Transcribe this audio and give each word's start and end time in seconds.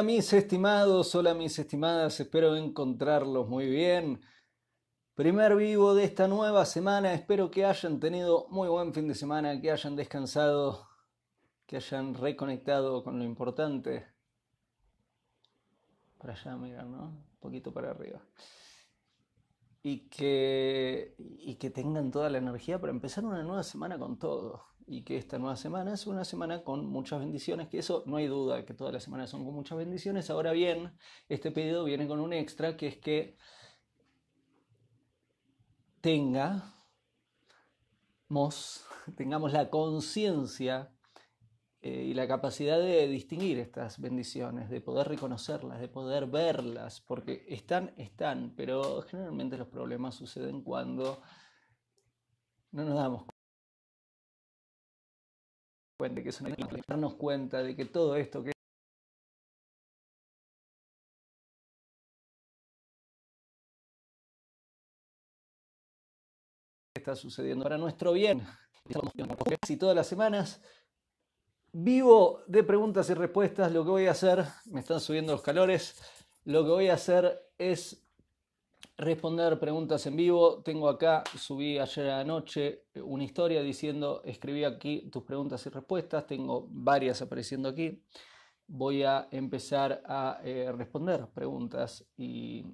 Hola 0.00 0.06
mis 0.06 0.32
estimados, 0.32 1.14
hola 1.14 1.34
mis 1.34 1.58
estimadas, 1.58 2.18
espero 2.20 2.56
encontrarlos 2.56 3.46
muy 3.50 3.68
bien. 3.68 4.22
Primer 5.14 5.54
vivo 5.56 5.94
de 5.94 6.04
esta 6.04 6.26
nueva 6.26 6.64
semana, 6.64 7.12
espero 7.12 7.50
que 7.50 7.66
hayan 7.66 8.00
tenido 8.00 8.46
muy 8.48 8.66
buen 8.70 8.94
fin 8.94 9.06
de 9.08 9.14
semana, 9.14 9.60
que 9.60 9.70
hayan 9.70 9.96
descansado, 9.96 10.88
que 11.66 11.76
hayan 11.76 12.14
reconectado 12.14 13.04
con 13.04 13.18
lo 13.18 13.26
importante. 13.26 14.06
Para 16.16 16.32
allá, 16.32 16.56
miran, 16.56 16.90
¿no? 16.90 17.02
Un 17.02 17.38
poquito 17.38 17.70
para 17.70 17.90
arriba. 17.90 18.22
Y 19.82 20.08
que, 20.08 21.14
y 21.18 21.56
que 21.56 21.68
tengan 21.68 22.10
toda 22.10 22.30
la 22.30 22.38
energía 22.38 22.80
para 22.80 22.90
empezar 22.90 23.26
una 23.26 23.42
nueva 23.42 23.64
semana 23.64 23.98
con 23.98 24.18
todo 24.18 24.69
y 24.90 25.02
que 25.02 25.16
esta 25.16 25.38
nueva 25.38 25.54
semana 25.54 25.94
es 25.94 26.08
una 26.08 26.24
semana 26.24 26.64
con 26.64 26.84
muchas 26.84 27.20
bendiciones, 27.20 27.68
que 27.68 27.78
eso 27.78 28.02
no 28.06 28.16
hay 28.16 28.26
duda, 28.26 28.66
que 28.66 28.74
todas 28.74 28.92
las 28.92 29.04
semanas 29.04 29.30
son 29.30 29.44
con 29.44 29.54
muchas 29.54 29.78
bendiciones. 29.78 30.30
Ahora 30.30 30.50
bien, 30.50 30.92
este 31.28 31.52
pedido 31.52 31.84
viene 31.84 32.08
con 32.08 32.18
un 32.18 32.32
extra, 32.32 32.76
que 32.76 32.88
es 32.88 32.96
que 32.96 33.36
tenga, 36.00 36.74
tengamos 39.16 39.52
la 39.52 39.70
conciencia 39.70 40.92
eh, 41.82 42.06
y 42.08 42.14
la 42.14 42.26
capacidad 42.26 42.80
de 42.80 43.06
distinguir 43.06 43.60
estas 43.60 44.00
bendiciones, 44.00 44.70
de 44.70 44.80
poder 44.80 45.06
reconocerlas, 45.06 45.80
de 45.80 45.86
poder 45.86 46.26
verlas, 46.26 47.00
porque 47.00 47.46
están, 47.48 47.94
están, 47.96 48.54
pero 48.56 49.02
generalmente 49.02 49.56
los 49.56 49.68
problemas 49.68 50.16
suceden 50.16 50.62
cuando 50.62 51.22
no 52.72 52.84
nos 52.84 52.96
damos 52.96 53.22
cuenta 53.22 53.39
cuenta 56.00 56.22
que 56.22 56.30
es 56.30 56.40
una 56.40 56.56
darnos 56.88 57.14
cuenta 57.16 57.62
de 57.62 57.76
que 57.76 57.84
todo 57.84 58.16
esto 58.16 58.42
que 58.42 58.52
está 66.94 67.14
sucediendo 67.14 67.64
para 67.64 67.76
nuestro 67.76 68.14
bien. 68.14 68.46
Y 69.68 69.76
todas 69.76 69.94
las 69.94 70.06
semanas 70.06 70.62
vivo 71.70 72.44
de 72.46 72.64
preguntas 72.64 73.10
y 73.10 73.14
respuestas. 73.14 73.70
Lo 73.70 73.84
que 73.84 73.90
voy 73.90 74.06
a 74.06 74.12
hacer, 74.12 74.46
me 74.70 74.80
están 74.80 75.00
subiendo 75.00 75.32
los 75.32 75.42
calores, 75.42 76.00
lo 76.44 76.64
que 76.64 76.70
voy 76.70 76.88
a 76.88 76.94
hacer 76.94 77.52
es 77.58 78.09
responder 79.00 79.58
preguntas 79.58 80.06
en 80.06 80.16
vivo. 80.16 80.62
Tengo 80.62 80.88
acá, 80.88 81.24
subí 81.36 81.78
ayer 81.78 82.10
anoche 82.10 82.84
una 83.02 83.24
historia 83.24 83.62
diciendo, 83.62 84.22
escribí 84.24 84.64
aquí 84.64 85.08
tus 85.10 85.22
preguntas 85.24 85.64
y 85.66 85.70
respuestas. 85.70 86.26
Tengo 86.26 86.68
varias 86.70 87.22
apareciendo 87.22 87.68
aquí. 87.70 88.04
Voy 88.66 89.02
a 89.02 89.26
empezar 89.30 90.02
a 90.06 90.40
eh, 90.44 90.70
responder 90.72 91.26
preguntas 91.34 92.06
y 92.16 92.64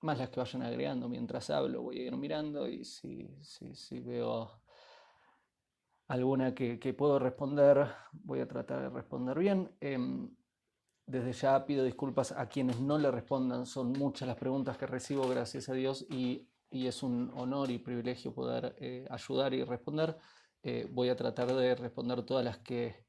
más 0.00 0.18
las 0.18 0.30
que 0.30 0.40
vayan 0.40 0.62
agregando 0.62 1.08
mientras 1.08 1.48
hablo. 1.50 1.82
Voy 1.82 2.00
a 2.00 2.06
ir 2.06 2.16
mirando 2.16 2.68
y 2.68 2.84
si, 2.84 3.30
si, 3.40 4.00
veo 4.00 4.50
alguna 6.08 6.54
que, 6.54 6.76
puedo 6.92 7.20
responder, 7.20 7.86
voy 8.12 8.40
a 8.40 8.48
tratar 8.48 8.82
de 8.82 8.90
responder 8.90 9.38
bien. 9.38 9.70
Em, 9.80 10.28
desde 11.12 11.32
ya 11.34 11.66
pido 11.66 11.84
disculpas 11.84 12.32
a 12.32 12.48
quienes 12.48 12.80
no 12.80 12.96
le 12.96 13.10
respondan. 13.10 13.66
Son 13.66 13.92
muchas 13.92 14.26
las 14.26 14.38
preguntas 14.38 14.78
que 14.78 14.86
recibo, 14.86 15.28
gracias 15.28 15.68
a 15.68 15.74
Dios, 15.74 16.06
y, 16.10 16.48
es 16.70 17.02
un 17.02 17.30
honor 17.34 17.70
y 17.70 17.78
privilegio 17.78 18.34
poder 18.34 18.74
eh, 18.78 19.06
ayudar 19.10 19.52
y 19.52 19.62
responder. 19.62 20.16
Eh, 20.62 20.88
voy 20.90 21.10
a 21.10 21.16
tratar 21.16 21.54
de 21.54 21.74
responder 21.74 22.22
todas 22.22 22.42
las 22.42 22.58
que 22.58 23.04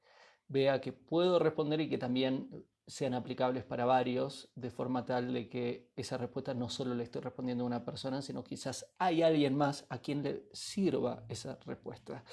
vea 0.49 0.81
que 0.81 0.91
puedo 0.91 1.39
responder 1.39 1.79
y 1.79 1.89
que 1.89 1.97
también 1.97 2.49
sean 2.85 3.13
aplicables 3.13 3.63
para 3.63 3.85
varios, 3.85 4.49
de 4.55 4.69
forma 4.69 5.05
tal 5.05 5.33
de 5.33 5.47
que 5.47 5.89
esa 5.95 6.17
respuesta 6.17 6.53
no 6.53 6.67
solo 6.67 6.93
le 6.93 7.05
estoy 7.05 7.21
respondiendo 7.21 7.63
a 7.63 7.67
una 7.67 7.85
persona, 7.85 8.21
sino 8.21 8.43
quizás 8.43 8.85
hay 8.99 9.21
alguien 9.21 9.55
más 9.55 9.85
a 9.87 9.99
quien 9.99 10.23
le 10.23 10.49
sirva 10.51 11.23
esa 11.29 11.57
respuesta. 11.65 12.25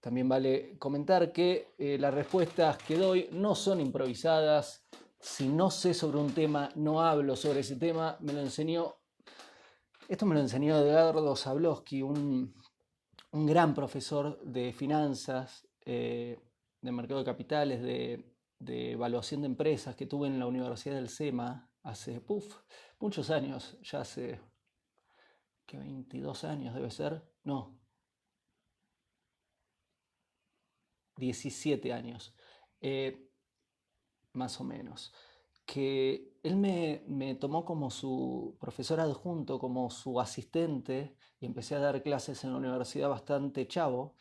También 0.00 0.28
vale 0.28 0.78
comentar 0.78 1.32
que 1.32 1.74
eh, 1.78 1.98
las 1.98 2.14
respuestas 2.14 2.78
que 2.78 2.96
doy 2.96 3.28
no 3.32 3.56
son 3.56 3.80
improvisadas. 3.80 4.79
Si 5.20 5.48
no 5.48 5.70
sé 5.70 5.92
sobre 5.92 6.16
un 6.18 6.32
tema, 6.32 6.70
no 6.76 7.02
hablo 7.02 7.36
sobre 7.36 7.60
ese 7.60 7.76
tema. 7.76 8.16
Me 8.20 8.32
lo 8.32 8.40
enseñó, 8.40 8.96
esto 10.08 10.24
me 10.24 10.34
lo 10.34 10.40
enseñó 10.40 10.78
Edgardo 10.78 11.36
Zablowski, 11.36 12.00
un, 12.00 12.54
gran 13.30 13.74
profesor 13.74 14.40
de 14.42 14.72
finanzas, 14.72 15.68
eh, 15.84 16.40
de 16.80 16.92
mercado 16.92 17.20
de 17.20 17.26
capitales, 17.26 17.82
de, 17.82 18.34
evaluación 18.92 19.42
de 19.42 19.48
empresas 19.48 19.94
que 19.94 20.06
tuve 20.06 20.26
en 20.26 20.38
la 20.38 20.46
Universidad 20.46 20.96
del 20.96 21.10
SEMA 21.10 21.70
hace 21.82 22.22
muchos 22.98 23.30
años, 23.30 23.78
ya 23.82 24.00
hace 24.00 24.40
que 25.66 25.76
22 25.76 26.44
años 26.44 26.74
debe 26.74 26.90
ser, 26.90 27.22
no, 27.44 27.78
17 31.16 31.92
años, 31.92 32.34
eh, 32.80 33.29
más 34.32 34.60
o 34.60 34.64
menos, 34.64 35.12
que 35.66 36.32
él 36.42 36.56
me, 36.56 37.04
me, 37.06 37.34
tomó 37.34 37.64
como 37.64 37.90
su 37.90 38.56
profesor 38.60 39.00
adjunto, 39.00 39.58
como 39.58 39.90
su 39.90 40.20
asistente, 40.20 41.14
y 41.38 41.46
empecé 41.46 41.74
a 41.74 41.80
dar 41.80 42.02
clases 42.02 42.44
en 42.44 42.52
la 42.52 42.58
universidad 42.58 43.08
bastante 43.08 43.66
chavo. 43.66 44.14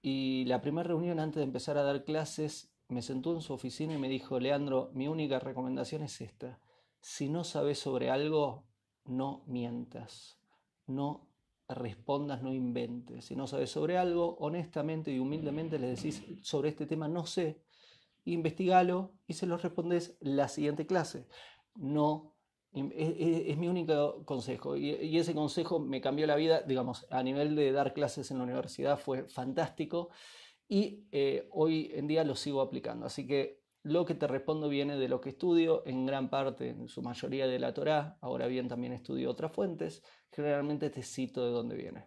Y 0.00 0.44
la 0.46 0.60
primera 0.60 0.88
reunión 0.88 1.20
antes 1.20 1.36
de 1.36 1.44
empezar 1.44 1.78
a 1.78 1.82
dar 1.84 2.04
clases, 2.04 2.72
me 2.88 3.02
sentó 3.02 3.34
en 3.34 3.40
su 3.40 3.52
oficina 3.52 3.94
y 3.94 3.98
me 3.98 4.08
dijo, 4.08 4.38
Leandro, 4.38 4.90
mi 4.94 5.08
única 5.08 5.38
recomendación 5.38 6.02
es 6.02 6.20
esta. 6.20 6.58
Si 7.00 7.28
no 7.28 7.44
sabes 7.44 7.78
sobre 7.78 8.10
algo, 8.10 8.64
no 9.04 9.42
mientas, 9.46 10.38
no 10.86 11.28
respondas, 11.68 12.42
no 12.42 12.52
inventes. 12.52 13.24
Si 13.24 13.36
no 13.36 13.46
sabes 13.46 13.70
sobre 13.70 13.96
algo, 13.98 14.36
honestamente 14.38 15.10
y 15.10 15.18
humildemente 15.18 15.78
le 15.78 15.88
decís 15.88 16.22
sobre 16.42 16.68
este 16.68 16.86
tema 16.86 17.08
no 17.08 17.26
sé, 17.26 17.62
investigalo 18.24 19.14
y 19.26 19.34
se 19.34 19.46
lo 19.46 19.56
respondes 19.56 20.16
la 20.20 20.48
siguiente 20.48 20.86
clase. 20.86 21.26
No, 21.74 22.32
es, 22.72 23.56
mi 23.58 23.68
único 23.68 24.24
consejo 24.24 24.76
y, 24.76 25.18
ese 25.18 25.34
consejo 25.34 25.78
me 25.78 26.00
cambió 26.00 26.26
la 26.26 26.36
vida, 26.36 26.62
digamos, 26.62 27.06
a 27.10 27.22
nivel 27.22 27.54
de 27.54 27.72
dar 27.72 27.92
clases 27.92 28.30
en 28.30 28.38
la 28.38 28.44
universidad 28.44 28.98
fue 28.98 29.28
fantástico 29.28 30.10
y 30.68 31.06
eh, 31.12 31.48
hoy 31.50 31.90
en 31.94 32.06
día 32.06 32.24
lo 32.24 32.34
sigo 32.34 32.62
aplicando. 32.62 33.06
Así 33.06 33.26
que 33.26 33.62
lo 33.82 34.06
que 34.06 34.14
te 34.14 34.26
respondo 34.26 34.68
viene 34.68 34.96
de 34.96 35.08
lo 35.08 35.20
que 35.20 35.30
estudio, 35.30 35.82
en 35.86 36.06
gran 36.06 36.30
parte, 36.30 36.70
en 36.70 36.88
su 36.88 37.02
mayoría 37.02 37.46
de 37.46 37.58
la 37.58 37.74
Torá, 37.74 38.16
ahora 38.20 38.46
bien 38.46 38.68
también 38.68 38.92
estudio 38.92 39.30
otras 39.30 39.52
fuentes, 39.52 40.02
generalmente 40.30 40.88
te 40.88 41.02
cito 41.02 41.44
de 41.44 41.50
dónde 41.50 41.76
viene. 41.76 42.06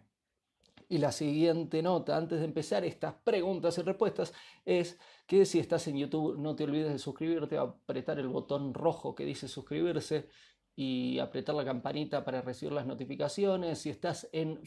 Y 0.88 0.98
la 0.98 1.10
siguiente 1.10 1.82
nota, 1.82 2.16
antes 2.16 2.38
de 2.38 2.44
empezar 2.44 2.84
estas 2.84 3.14
preguntas 3.14 3.76
y 3.78 3.82
respuestas, 3.82 4.32
es 4.64 4.98
que 5.26 5.44
si 5.44 5.58
estás 5.58 5.88
en 5.88 5.96
YouTube 5.98 6.38
no 6.38 6.54
te 6.54 6.64
olvides 6.64 6.92
de 6.92 6.98
suscribirte, 6.98 7.58
apretar 7.58 8.18
el 8.20 8.28
botón 8.28 8.72
rojo 8.72 9.14
que 9.14 9.24
dice 9.24 9.48
suscribirse 9.48 10.28
y 10.76 11.18
apretar 11.18 11.54
la 11.56 11.64
campanita 11.64 12.24
para 12.24 12.40
recibir 12.40 12.72
las 12.72 12.86
notificaciones. 12.86 13.80
Si 13.80 13.90
estás 13.90 14.28
en 14.32 14.60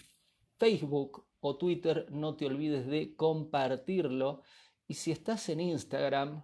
Facebook 0.58 1.26
o 1.40 1.58
Twitter, 1.58 2.08
no 2.12 2.36
te 2.36 2.48
olvides 2.48 2.86
de 2.88 3.16
compartirlo. 3.16 4.42
Y 4.88 4.96
si 4.96 5.12
estás 5.12 5.48
en 5.48 5.62
Instagram, 5.62 6.44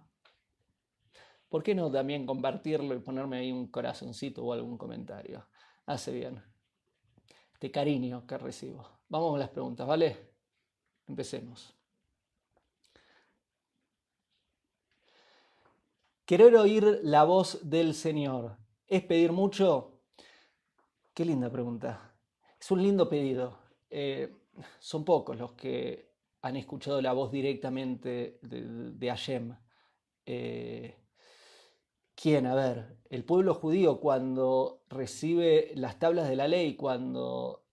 ¿Por 1.48 1.62
qué 1.62 1.74
no 1.74 1.90
también 1.90 2.26
compartirlo 2.26 2.94
y 2.94 2.98
ponerme 2.98 3.38
ahí 3.38 3.52
un 3.52 3.68
corazoncito 3.68 4.44
o 4.44 4.52
algún 4.52 4.76
comentario? 4.76 5.46
Hace 5.86 6.12
bien. 6.12 6.42
Este 7.52 7.70
cariño 7.70 8.26
que 8.26 8.36
recibo. 8.36 8.95
Vamos 9.08 9.36
a 9.36 9.38
las 9.38 9.50
preguntas, 9.50 9.86
¿vale? 9.86 10.16
Empecemos. 11.06 11.74
Querer 16.24 16.56
oír 16.56 17.00
la 17.04 17.22
voz 17.22 17.60
del 17.62 17.94
Señor. 17.94 18.56
¿Es 18.88 19.04
pedir 19.04 19.30
mucho? 19.30 20.00
Qué 21.14 21.24
linda 21.24 21.50
pregunta. 21.50 22.16
Es 22.60 22.68
un 22.72 22.82
lindo 22.82 23.08
pedido. 23.08 23.58
Eh, 23.90 24.34
son 24.80 25.04
pocos 25.04 25.38
los 25.38 25.52
que 25.52 26.10
han 26.42 26.56
escuchado 26.56 27.00
la 27.00 27.12
voz 27.12 27.30
directamente 27.30 28.40
de, 28.42 28.90
de 28.90 29.08
Hashem. 29.08 29.56
Eh, 30.24 30.96
¿Quién? 32.16 32.46
A 32.46 32.56
ver, 32.56 32.96
el 33.08 33.24
pueblo 33.24 33.54
judío 33.54 34.00
cuando 34.00 34.82
recibe 34.88 35.70
las 35.76 36.00
tablas 36.00 36.28
de 36.28 36.34
la 36.34 36.48
ley, 36.48 36.74
cuando 36.74 37.65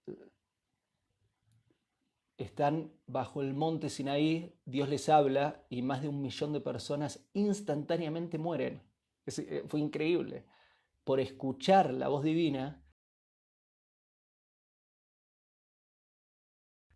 están 2.43 2.93
bajo 3.07 3.41
el 3.41 3.53
monte 3.53 3.89
Sinaí, 3.89 4.55
Dios 4.65 4.89
les 4.89 5.09
habla 5.09 5.65
y 5.69 5.81
más 5.81 6.01
de 6.01 6.09
un 6.09 6.21
millón 6.21 6.53
de 6.53 6.61
personas 6.61 7.27
instantáneamente 7.33 8.37
mueren. 8.37 8.81
Eh, 9.25 9.63
fue 9.67 9.79
increíble. 9.79 10.45
Por 11.03 11.19
escuchar 11.19 11.93
la 11.93 12.07
voz 12.07 12.23
divina, 12.23 12.83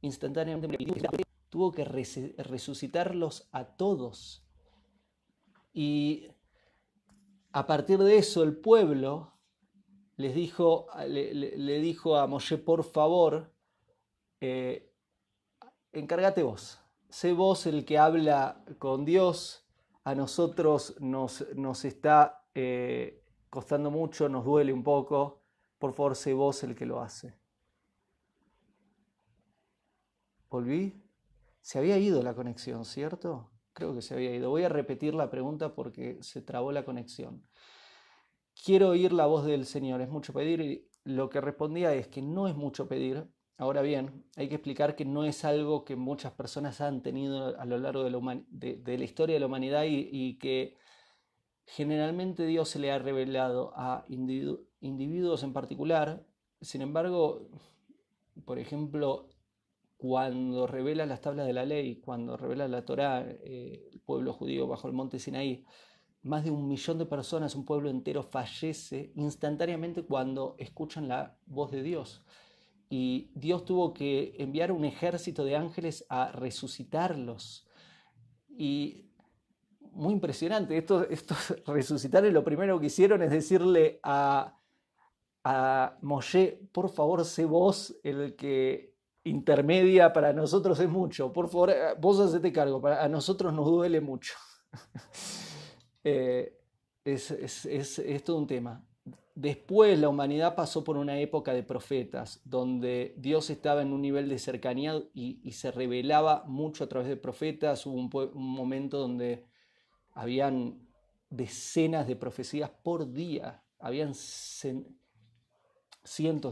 instantáneamente 0.01 0.77
tuvo 1.49 1.71
que 1.71 1.83
resucitarlos 1.85 3.49
a 3.51 3.65
todos 3.65 4.45
Y 5.73 6.27
a 7.51 7.65
partir 7.65 7.99
de 7.99 8.17
eso 8.17 8.43
el 8.43 8.57
pueblo 8.57 9.33
les 10.17 10.33
dijo, 10.33 10.87
le, 11.07 11.79
dijo 11.79 12.17
a 12.17 12.25
Moshe, 12.27 12.57
por 12.57 12.83
favor, 12.83 13.53
eh, 14.41 14.91
encárgate 15.91 16.43
vos, 16.43 16.79
sé 17.09 17.33
vos 17.33 17.65
el 17.65 17.85
que 17.85 17.97
habla 17.97 18.63
con 18.79 19.05
Dios, 19.05 19.67
a 20.03 20.15
nosotros 20.15 20.95
nos, 20.99 21.45
nos 21.55 21.83
está 21.83 22.45
eh, 22.55 23.23
costando 23.49 23.91
mucho, 23.91 24.29
nos 24.29 24.45
duele 24.45 24.71
un 24.71 24.83
poco, 24.83 25.43
por 25.77 25.93
favor, 25.93 26.15
sé 26.15 26.33
vos 26.33 26.63
el 26.63 26.75
que 26.75 26.85
lo 26.85 27.01
hace. 27.01 27.35
¿Volví? 30.49 31.03
Se 31.61 31.77
había 31.77 31.97
ido 31.97 32.23
la 32.23 32.33
conexión, 32.33 32.85
¿cierto? 32.85 33.51
Creo 33.73 33.93
que 33.93 34.01
se 34.01 34.13
había 34.13 34.33
ido. 34.33 34.49
Voy 34.49 34.63
a 34.63 34.69
repetir 34.69 35.13
la 35.13 35.29
pregunta 35.29 35.75
porque 35.75 36.17
se 36.21 36.41
trabó 36.41 36.71
la 36.71 36.85
conexión. 36.85 37.45
Quiero 38.63 38.89
oír 38.89 39.11
la 39.11 39.25
voz 39.25 39.45
del 39.45 39.65
Señor, 39.65 40.01
es 40.01 40.09
mucho 40.09 40.33
pedir. 40.33 40.61
Y 40.61 40.89
lo 41.03 41.29
que 41.29 41.41
respondía 41.41 41.93
es 41.93 42.07
que 42.07 42.21
no 42.21 42.47
es 42.47 42.55
mucho 42.55 42.87
pedir. 42.87 43.27
Ahora 43.59 43.81
bien, 43.81 44.23
hay 44.35 44.49
que 44.49 44.55
explicar 44.55 44.95
que 44.95 45.03
no 45.03 45.25
es 45.25 45.43
algo 45.43 45.83
que 45.83 45.95
muchas 45.95 46.31
personas 46.33 46.79
han 46.79 47.01
tenido 47.01 47.59
a 47.59 47.65
lo 47.65 47.79
largo 47.79 48.03
de 48.03 48.11
la, 48.97 49.03
historia 49.03 49.33
de 49.33 49.39
la 49.39 49.47
humanidad 49.47 49.83
y, 49.87 50.37
que 50.37 50.77
generalmente 51.65 52.45
Dios 52.45 52.69
se 52.69 52.77
le 52.79 52.91
ha 52.91 52.99
revelado 52.99 53.73
a 53.75 54.05
individuos 54.07 55.41
en 55.41 55.53
particular. 55.53 56.23
Sin 56.61 56.83
embargo, 56.83 57.49
por 58.45 58.59
ejemplo, 58.59 59.27
cuando 59.97 60.67
revela 60.67 61.07
las 61.07 61.21
tablas 61.21 61.47
de 61.47 61.53
la 61.53 61.65
ley, 61.65 61.99
cuando 61.99 62.37
revela 62.37 62.67
la 62.67 62.85
Torá, 62.85 63.25
eh, 63.27 63.89
el 63.91 63.99
pueblo 64.01 64.33
judío 64.33 64.67
bajo 64.67 64.87
el 64.87 64.93
monte 64.93 65.17
Sinaí, 65.17 65.65
más 66.21 66.43
de 66.43 66.51
un 66.51 66.67
millón 66.67 66.99
de 66.99 67.07
personas, 67.07 67.55
un 67.55 67.65
pueblo 67.65 67.89
entero 67.89 68.21
fallece 68.21 69.11
instantáneamente 69.15 70.03
cuando 70.03 70.55
escuchan 70.59 71.07
la 71.07 71.39
voz 71.47 71.71
de 71.71 71.81
Dios. 71.81 72.23
Y 72.89 73.31
Dios 73.35 73.65
tuvo 73.65 73.93
que 73.93 74.35
enviar 74.37 74.71
un 74.71 74.85
ejército 74.85 75.43
de 75.43 75.55
ángeles 75.55 76.05
a 76.09 76.31
resucitarlos. 76.31 77.67
Y 78.49 79.07
muy 79.91 80.13
impresionante, 80.13 80.77
estos, 80.77 81.07
estos 81.09 81.55
resucitares 81.65 82.31
lo 82.31 82.43
primero 82.43 82.79
que 82.79 82.87
hicieron 82.87 83.21
es 83.23 83.31
decirle 83.31 83.99
a, 84.03 84.57
a 85.43 85.97
Moshe, 86.01 86.59
por 86.71 86.89
favor, 86.89 87.25
sé 87.25 87.45
vos 87.45 87.97
el 88.03 88.35
que 88.35 88.95
intermedia 89.23 90.13
para 90.13 90.33
nosotros 90.33 90.79
es 90.79 90.89
mucho. 90.89 91.31
Por 91.33 91.49
favor, 91.49 91.69
eh, 91.71 91.93
vos 91.99 92.19
hacete 92.19 92.51
cargo, 92.51 92.81
para, 92.81 93.03
a 93.03 93.09
nosotros 93.09 93.53
nos 93.53 93.65
duele 93.65 94.01
mucho. 94.01 94.33
Eh, 96.09 96.57
es, 97.03 97.31
es, 97.65 98.23
todo 98.23 98.37
un 98.37 98.47
tema. 98.47 98.81
Después 99.35 99.99
la 99.99 100.09
humanidad 100.09 100.55
pasó 100.55 100.83
por 100.83 100.97
una 100.97 101.19
época 101.19 101.53
de 101.53 101.61
profetas, 101.61 102.41
donde 102.43 103.13
Dios 103.17 103.51
estaba 103.51 103.83
en 103.83 103.93
un 103.93 104.01
nivel 104.01 104.29
de 104.29 104.39
cercanía 104.39 104.99
y, 105.13 105.51
se 105.51 105.71
revelaba 105.71 106.43
mucho 106.47 106.83
a 106.83 106.87
través 106.87 107.07
de 107.07 107.17
profetas. 107.17 107.85
Hubo 107.85 107.95
un, 107.95 108.09
un 108.33 108.49
momento 108.49 108.97
donde 108.97 109.45
habían 110.13 110.87
decenas 111.29 112.07
de 112.07 112.15
profecías 112.15 112.69
por 112.69 113.13
día, 113.13 113.63
habían 113.79 114.13
cientos 114.15 114.93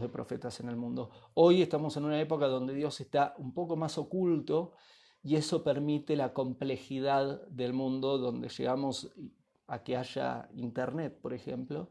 de 0.02 0.08
profetas 0.08 0.60
en 0.60 0.68
el 0.68 0.76
mundo. 0.76 1.10
Hoy 1.34 1.62
estamos 1.62 1.96
en 1.96 2.04
una 2.04 2.20
época 2.20 2.46
donde 2.46 2.74
Dios 2.74 3.00
está 3.00 3.34
un 3.38 3.52
poco 3.52 3.74
más 3.74 3.98
oculto 3.98 4.72
y 5.22 5.34
eso 5.34 5.64
permite 5.64 6.14
la 6.14 6.32
complejidad 6.32 7.42
del 7.48 7.72
mundo 7.72 8.18
donde 8.18 8.48
llegamos 8.48 9.12
a 9.66 9.82
que 9.82 9.96
haya 9.96 10.48
internet, 10.54 11.18
por 11.20 11.34
ejemplo. 11.34 11.90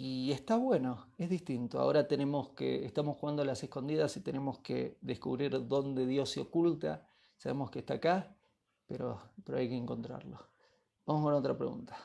Y 0.00 0.30
está 0.30 0.56
bueno, 0.56 1.08
es 1.18 1.28
distinto. 1.28 1.80
Ahora 1.80 2.06
tenemos 2.06 2.50
que, 2.50 2.84
estamos 2.84 3.16
jugando 3.16 3.42
a 3.42 3.44
las 3.44 3.64
escondidas 3.64 4.16
y 4.16 4.20
tenemos 4.20 4.60
que 4.60 4.96
descubrir 5.00 5.66
dónde 5.66 6.06
Dios 6.06 6.30
se 6.30 6.38
oculta. 6.38 7.04
Sabemos 7.36 7.72
que 7.72 7.80
está 7.80 7.94
acá, 7.94 8.32
pero, 8.86 9.20
pero 9.44 9.58
hay 9.58 9.68
que 9.68 9.76
encontrarlo. 9.76 10.38
Vamos 11.04 11.24
con 11.24 11.34
otra 11.34 11.58
pregunta. 11.58 11.96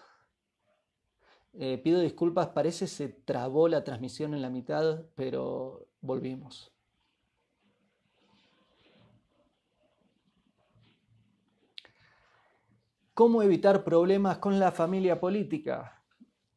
Eh, 1.53 1.77
pido 1.83 1.99
disculpas, 1.99 2.47
parece 2.47 2.87
se 2.87 3.09
trabó 3.09 3.67
la 3.67 3.83
transmisión 3.83 4.33
en 4.33 4.41
la 4.41 4.49
mitad, 4.49 5.03
pero 5.13 5.85
volvimos. 6.01 6.71
¿Cómo 13.13 13.43
evitar 13.43 13.83
problemas 13.83 14.39
con 14.39 14.59
la 14.59 14.71
familia 14.71 15.19
política? 15.19 16.03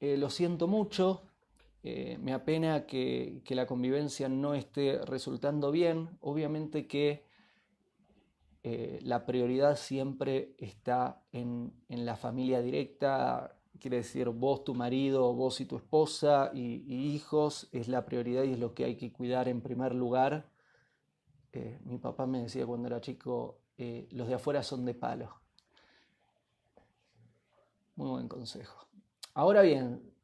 Eh, 0.00 0.16
lo 0.16 0.30
siento 0.30 0.66
mucho, 0.66 1.25
eh, 1.88 2.18
me 2.18 2.32
apena 2.32 2.86
que, 2.86 3.42
la 3.48 3.66
convivencia 3.66 4.28
no 4.28 4.54
esté 4.54 4.98
resultando 5.04 5.70
bien. 5.70 6.10
Obviamente 6.20 6.86
que 6.86 7.24
la 9.02 9.24
prioridad 9.26 9.76
siempre 9.76 10.56
está 10.58 11.22
en, 11.30 11.72
la 11.88 12.16
familia 12.16 12.60
directa, 12.60 13.56
quiere 13.78 13.98
decir 13.98 14.28
vos, 14.30 14.64
tu 14.64 14.74
marido, 14.74 15.32
vos 15.34 15.60
y 15.60 15.66
tu 15.66 15.76
esposa 15.76 16.50
y, 16.52 16.82
hijos, 17.14 17.68
es 17.70 17.86
la 17.86 18.04
prioridad 18.04 18.42
y 18.42 18.52
es 18.52 18.58
lo 18.58 18.74
que 18.74 18.84
hay 18.84 18.96
que 18.96 19.12
cuidar 19.12 19.48
en 19.48 19.60
primer 19.60 19.94
lugar. 19.94 20.50
Eh, 21.52 21.78
mi 21.84 21.98
papá 21.98 22.26
me 22.26 22.42
decía 22.42 22.66
cuando 22.66 22.88
era 22.88 23.00
chico, 23.00 23.60
eh, 23.78 24.08
los 24.10 24.28
de 24.28 24.34
afuera 24.34 24.64
son 24.64 24.84
de 24.84 24.94
palo. 24.94 25.40
Muy 27.94 28.10
buen 28.10 28.28
consejo. 28.28 28.88
Ahora 29.34 29.62
bien, 29.62 30.15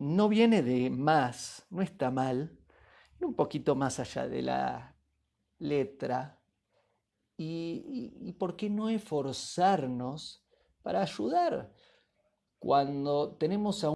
no 0.00 0.30
viene 0.30 0.62
de 0.62 0.88
más, 0.88 1.66
no 1.68 1.82
está 1.82 2.10
mal, 2.10 2.58
un 3.20 3.34
poquito 3.34 3.74
más 3.74 4.00
allá 4.00 4.26
de 4.26 4.42
la 4.42 4.96
letra. 5.58 6.40
Y, 7.36 8.32
por 8.38 8.56
qué 8.56 8.68
no 8.68 8.88
esforzarnos 8.88 10.42
para 10.82 11.02
ayudar? 11.02 11.72
Cuando 12.58 13.36
tenemos 13.36 13.84
a 13.84 13.94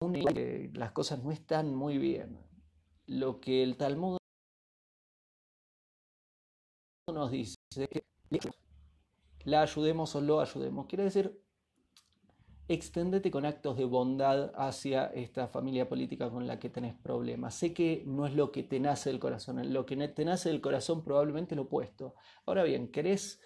un 0.00 0.12
que 0.12 0.70
las 0.74 0.92
cosas 0.92 1.22
no 1.22 1.30
están 1.30 1.74
muy 1.74 1.98
bien, 1.98 2.40
lo 3.06 3.40
que 3.40 3.62
el 3.62 3.76
Talmud 3.76 4.18
nos 7.12 7.30
dice 7.30 7.56
que 7.88 8.04
la 9.44 9.62
ayudemos 9.62 10.14
o 10.16 10.20
lo 10.20 10.40
ayudemos. 10.40 10.86
Quiere 10.86 11.04
decir, 11.04 11.40
exténdete 12.74 13.30
con 13.30 13.44
actos 13.44 13.76
de 13.76 13.84
bondad 13.84 14.52
hacia 14.54 15.06
esta 15.06 15.48
familia 15.48 15.88
política 15.88 16.30
con 16.30 16.46
la 16.46 16.58
que 16.58 16.70
tenés 16.70 16.94
problemas. 16.94 17.54
Sé 17.54 17.72
que 17.72 18.04
no 18.06 18.26
es 18.26 18.34
lo 18.34 18.52
que 18.52 18.62
te 18.62 18.80
nace 18.80 19.10
del 19.10 19.20
corazón, 19.20 19.72
lo 19.72 19.86
que 19.86 19.96
te 20.08 20.24
nace 20.24 20.48
del 20.48 20.60
corazón 20.60 21.02
probablemente 21.02 21.54
lo 21.54 21.62
opuesto. 21.62 22.14
Ahora 22.46 22.62
bien, 22.64 22.88
¿querés 22.88 23.40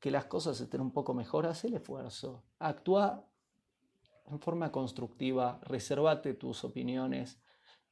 que 0.00 0.10
las 0.10 0.26
cosas 0.26 0.60
estén 0.60 0.80
un 0.80 0.92
poco 0.92 1.14
mejor? 1.14 1.46
Haz 1.46 1.64
el 1.64 1.74
esfuerzo. 1.74 2.44
Actúa 2.58 3.26
en 4.26 4.40
forma 4.40 4.72
constructiva, 4.72 5.60
reservate 5.62 6.34
tus 6.34 6.64
opiniones 6.64 7.40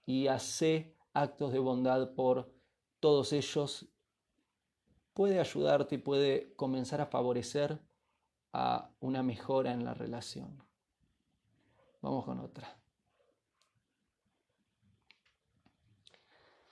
y 0.07 0.27
hace 0.27 0.97
actos 1.13 1.53
de 1.53 1.59
bondad 1.59 2.15
por 2.15 2.53
todos 3.01 3.33
ellos. 3.33 3.89
Puede 5.13 5.39
ayudarte 5.39 5.95
y 5.97 5.99
puede 5.99 6.55
comenzar 6.57 7.01
a 7.01 7.07
favorecer 7.07 7.81
a 8.53 8.91
una 9.01 9.23
mejora 9.23 9.73
en 9.73 9.85
la 9.85 9.95
relación. 9.95 10.64
Vamos 12.05 12.25
con 12.25 12.39
otra. 12.39 12.79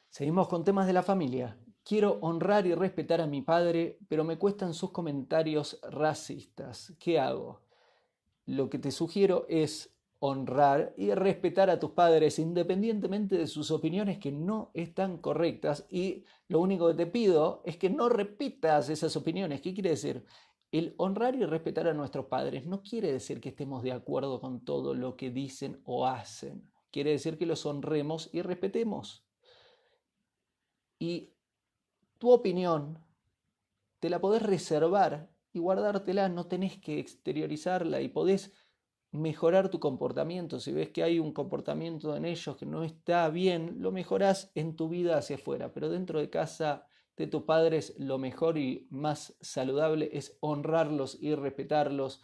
Seguimos 0.09 0.47
con 0.47 0.63
temas 0.63 0.87
de 0.87 0.93
la 0.93 1.03
familia. 1.03 1.59
Quiero 1.83 2.19
honrar 2.21 2.67
y 2.67 2.75
respetar 2.75 3.21
a 3.21 3.27
mi 3.27 3.43
padre, 3.43 3.99
pero 4.09 4.23
me 4.23 4.39
cuestan 4.39 4.75
sus 4.75 4.93
comentarios 4.93 5.81
racistas. 5.91 6.95
¿Qué 7.01 7.19
hago? 7.19 7.63
lo 8.47 8.69
que 8.69 8.79
te 8.79 8.91
sugiero 8.91 9.47
es 9.49 9.95
honrar 10.19 10.95
y 10.97 11.13
respetar 11.13 11.69
a 11.71 11.81
tus 11.81 11.93
padres 11.93 12.39
independientemente 12.39 13.37
de 13.37 13.47
sus 13.47 13.71
opiniones 13.71 14.19
que 14.19 14.31
no 14.31 14.71
están 14.75 15.19
correctas 15.19 15.87
y 15.91 16.25
lo 16.49 16.61
único 16.61 16.89
que 16.89 16.95
te 16.95 17.07
pido 17.07 17.63
es 17.65 17.77
que 17.77 17.91
no 17.91 18.09
repitas 18.09 18.89
esas 18.89 19.17
opiniones. 19.17 19.61
¿Qué 19.61 19.75
quiere 19.75 19.91
decir? 19.91 20.25
El 20.73 20.95
honrar 20.97 21.37
y 21.37 21.45
respetar 21.45 21.87
a 21.87 21.93
nuestros 21.93 22.27
padres 22.27 22.65
no 22.65 22.83
quiere 22.83 23.13
decir 23.13 23.43
que 23.43 23.51
estemos 23.51 23.83
de 23.83 23.93
acuerdo 23.93 24.41
con 24.41 24.65
todo 24.65 24.95
lo 24.95 25.17
que 25.17 25.31
dicen 25.31 25.83
o 25.85 26.07
hacen. 26.07 26.73
Quiere 26.91 27.11
decir 27.11 27.37
que 27.37 27.45
los 27.45 27.67
honremos 27.67 28.31
y 28.33 28.41
respetemos. 28.41 29.27
Y 30.99 31.35
tu 32.17 32.31
opinión 32.31 32.99
te 34.01 34.09
la 34.09 34.21
podés 34.21 34.43
reservar 34.43 35.31
y 35.53 35.59
guardártela, 35.59 36.31
no 36.31 36.47
tenés 36.47 36.79
que 36.79 36.99
exteriorizarla 36.99 38.01
y 38.01 38.09
podés 38.09 38.53
mejorar 39.11 39.69
tu 39.69 39.79
comportamiento. 39.79 40.59
Si 40.59 40.73
ves 40.73 40.89
que 40.89 41.03
hay 41.03 41.19
un 41.19 41.33
comportamiento 41.33 42.17
en 42.17 42.25
ellos 42.25 42.57
que 42.57 42.65
no 42.65 42.83
está 42.83 43.29
bien, 43.29 43.77
lo 43.81 43.93
mejorás 43.93 44.51
en 44.55 44.75
tu 44.75 44.89
vida 44.89 45.19
hacia 45.19 45.37
afuera, 45.37 45.71
pero 45.75 45.91
dentro 45.91 46.19
de 46.19 46.31
casa 46.31 46.87
de 47.17 47.27
tus 47.27 47.43
padres 47.43 47.95
lo 47.99 48.19
mejor 48.19 48.59
y 48.59 48.87
más 48.91 49.37
saludable 49.41 50.11
es 50.13 50.37
honrarlos 50.41 51.19
y 51.21 51.35
respetarlos. 51.35 52.23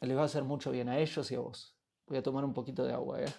Les 0.00 0.16
va 0.16 0.22
a 0.22 0.26
hacer 0.26 0.44
mucho 0.44 0.70
bien 0.70 0.88
a 0.88 0.98
ellos 0.98 1.30
y 1.30 1.34
a 1.34 1.40
vos. 1.40 1.76
Voy 2.06 2.18
a 2.18 2.22
tomar 2.22 2.44
un 2.44 2.54
poquito 2.54 2.84
de 2.84 2.92
agua. 2.92 3.22
¿eh? 3.22 3.34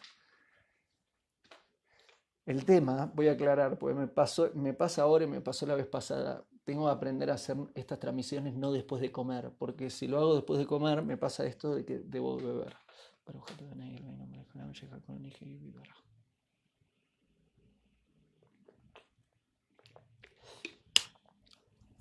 El 2.46 2.66
tema, 2.66 3.12
voy 3.14 3.28
a 3.28 3.34
aclarar, 3.34 3.78
porque 3.78 3.98
me, 3.98 4.08
pasó, 4.08 4.50
me 4.56 4.74
pasa 4.74 5.04
ahora 5.04 5.24
y 5.24 5.28
me 5.28 5.42
pasó 5.42 5.66
la 5.66 5.76
vez 5.76 5.88
pasada. 5.88 6.46
Tengo 6.64 6.86
que 6.86 6.92
aprender 6.92 7.32
a 7.32 7.36
hacer 7.36 7.58
estas 7.76 8.00
transmisiones 8.00 8.56
no 8.56 8.72
después 8.72 9.02
de 9.02 9.12
comer, 9.12 9.54
porque 9.58 9.90
si 9.90 10.08
lo 10.08 10.20
hago 10.20 10.36
después 10.36 10.60
de 10.60 10.66
comer 10.66 11.04
me 11.04 11.18
pasa 11.18 11.46
esto 11.46 11.76
de 11.76 11.86
que 11.86 12.00
debo 12.00 12.38
beber. 12.38 12.76
Para 13.24 13.40
objeto 13.40 13.66
de 13.66 13.76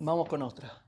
Vamos 0.00 0.28
con 0.28 0.43
otra. 0.43 0.85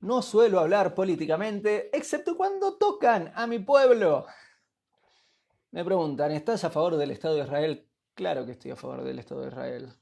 No 0.00 0.22
suelo 0.22 0.60
hablar 0.60 0.94
políticamente, 0.94 1.90
excepto 1.96 2.36
cuando 2.36 2.76
tocan 2.78 3.32
a 3.34 3.46
mi 3.48 3.58
pueblo. 3.58 4.24
Me 5.72 5.84
preguntan, 5.84 6.30
¿estás 6.30 6.62
a 6.62 6.70
favor 6.70 6.96
del 6.96 7.10
Estado 7.10 7.34
de 7.34 7.42
Israel? 7.42 7.88
Claro 8.14 8.46
que 8.46 8.52
estoy 8.52 8.70
a 8.70 8.76
favor 8.76 9.02
del 9.02 9.18
Estado 9.18 9.42
de 9.42 9.48
Israel. 9.48 9.92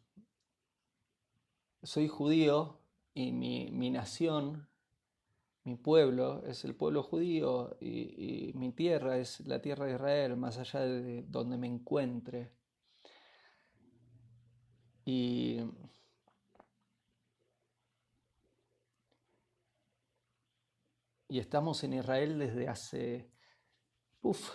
Soy 1.83 2.07
judío 2.07 2.79
y 3.15 3.33
mi, 3.33 3.91
nación, 3.91 4.69
mi 5.65 5.77
pueblo 5.77 6.43
es 6.47 6.65
el 6.65 6.75
pueblo 6.75 7.03
judío 7.03 7.77
y, 7.81 8.53
mi 8.55 8.73
tierra 8.73 9.19
es 9.19 9.41
la 9.41 9.61
tierra 9.61 9.87
de 9.87 9.95
Israel, 9.95 10.37
más 10.37 10.59
allá 10.59 10.81
de 10.81 11.25
donde 11.29 11.59
me 11.59 11.67
encuentre. 11.67 12.53
Y 15.07 15.61
y 21.35 21.41
estamos 21.41 21.83
en 21.83 21.95
Israel 21.95 22.39
desde 22.39 22.69
hace, 22.69 23.29
uf, 24.23 24.51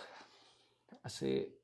hace 1.02 1.60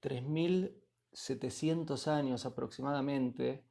3.700 0.00 2.06
años 2.06 2.46
aproximadamente. 2.46 3.64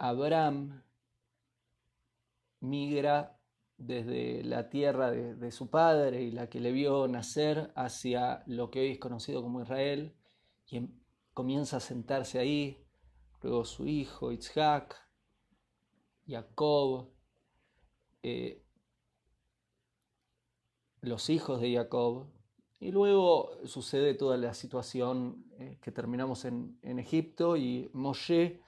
Abraham 0.00 0.82
migra 2.60 3.38
desde 3.76 4.42
la 4.44 4.70
tierra 4.70 5.10
de, 5.10 5.50
su 5.52 5.68
padre 5.68 6.22
y 6.22 6.30
la 6.30 6.48
que 6.48 6.58
le 6.58 6.72
vio 6.72 7.06
nacer 7.06 7.70
hacia 7.76 8.42
lo 8.46 8.70
que 8.70 8.80
hoy 8.80 8.92
es 8.92 8.98
conocido 8.98 9.42
como 9.42 9.60
Israel 9.60 10.14
y 10.68 10.78
em, 10.78 11.00
comienza 11.34 11.76
a 11.76 11.80
sentarse 11.80 12.38
ahí 12.38 12.82
luego 13.42 13.64
su 13.66 13.86
hijo 13.86 14.32
Isaac, 14.32 14.96
Jacob, 16.26 17.10
eh, 18.22 18.62
los 21.02 21.28
hijos 21.28 21.60
de 21.60 21.74
Jacob, 21.74 22.26
y 22.78 22.90
luego 22.90 23.50
sucede 23.66 24.14
toda 24.14 24.38
la 24.38 24.54
situación 24.54 25.44
eh, 25.58 25.78
que 25.82 25.92
terminamos 25.92 26.46
en, 26.46 26.78
Egipto 26.82 27.58
y 27.58 27.90
Moshe 27.92 28.62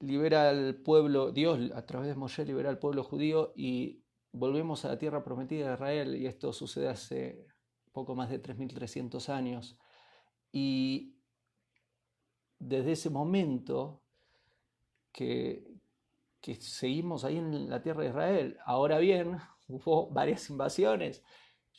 libera 0.00 0.50
al 0.50 0.76
pueblo, 0.76 1.32
Dios 1.32 1.70
a 1.74 1.84
través 1.86 2.08
de 2.08 2.14
Moshe 2.14 2.44
libera 2.44 2.70
al 2.70 2.78
pueblo 2.78 3.02
judío 3.02 3.52
y 3.56 4.02
volvemos 4.32 4.84
a 4.84 4.88
la 4.88 4.98
tierra 4.98 5.24
prometida 5.24 5.68
de 5.68 5.74
Israel 5.74 6.14
y 6.16 6.26
esto 6.26 6.52
sucede 6.52 6.88
hace 6.88 7.46
poco 7.92 8.14
más 8.14 8.30
de 8.30 8.40
3.300 8.40 9.28
años. 9.28 9.76
Y 10.52 11.16
desde 12.58 12.92
ese 12.92 13.10
momento 13.10 14.02
que, 15.12 15.66
seguimos 16.60 17.24
ahí 17.24 17.36
en 17.36 17.68
la 17.68 17.82
tierra 17.82 18.02
de 18.02 18.08
Israel. 18.08 18.58
Ahora 18.64 18.98
bien, 18.98 19.36
hubo 19.68 20.08
varias 20.10 20.48
invasiones. 20.48 21.22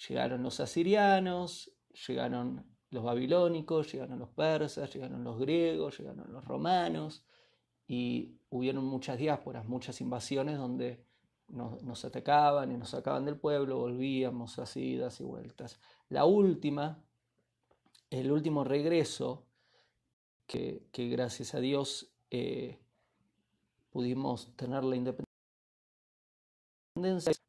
Llegaron 0.07 0.43
los 0.43 0.59
asirianos, 0.59 1.71
llegaron 2.07 2.65
los 2.91 3.03
babilónicos, 3.03 3.91
llegaron 3.91 4.19
los 4.19 4.29
persas, 4.29 4.93
llegaron 4.93 5.23
los 5.23 5.39
griegos, 5.39 5.97
llegaron 5.97 6.31
los 6.31 6.45
romanos 6.45 7.25
y 7.89 8.37
hubieron 8.51 8.85
muchas 8.85 9.17
diásporas, 9.17 9.67
muchas 9.67 9.99
invasiones 9.99 10.59
donde 10.59 11.03
nos, 11.47 12.05
atacaban 12.05 12.71
y 12.71 12.77
nos 12.77 12.91
sacaban 12.91 13.25
del 13.25 13.35
pueblo, 13.35 13.79
volvíamos 13.79 14.59
así, 14.59 14.91
idas 14.91 15.19
y 15.19 15.23
vueltas. 15.23 15.79
La 16.07 16.25
última, 16.25 17.03
el 18.11 18.31
último 18.31 18.63
regreso 18.63 19.47
que, 20.45 20.87
gracias 20.93 21.55
a 21.55 21.59
Dios 21.59 22.13
eh, 22.29 22.77
pudimos 23.89 24.55
tener 24.55 24.83
la 24.83 24.95
independencia 24.95 25.25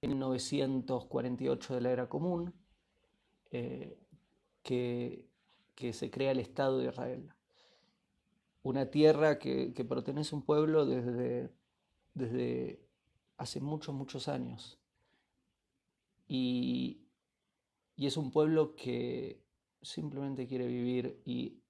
en 0.01 0.11
1948 0.11 1.75
de 1.75 1.81
la 1.83 1.91
era 1.91 2.09
común, 2.09 2.55
eh, 3.51 3.99
que, 4.63 5.29
se 5.93 6.11
crea 6.11 6.31
el 6.31 6.41
Estado 6.41 6.79
de 6.79 6.89
Israel. 6.89 7.31
Una 8.63 8.91
tierra 8.91 9.39
que, 9.39 9.73
pertenece 9.89 10.35
a 10.35 10.39
un 10.39 10.45
pueblo 10.45 10.87
desde, 10.87 11.53
desde 12.15 12.87
hace 13.37 13.61
muchos, 13.61 13.95
muchos 13.95 14.29
años. 14.29 14.79
Y, 16.29 17.07
y 17.97 18.07
es 18.07 18.17
un 18.17 18.31
pueblo 18.31 18.75
que 18.77 19.43
simplemente 19.83 20.47
quiere 20.47 20.67
vivir 20.67 21.23
y 21.25 21.63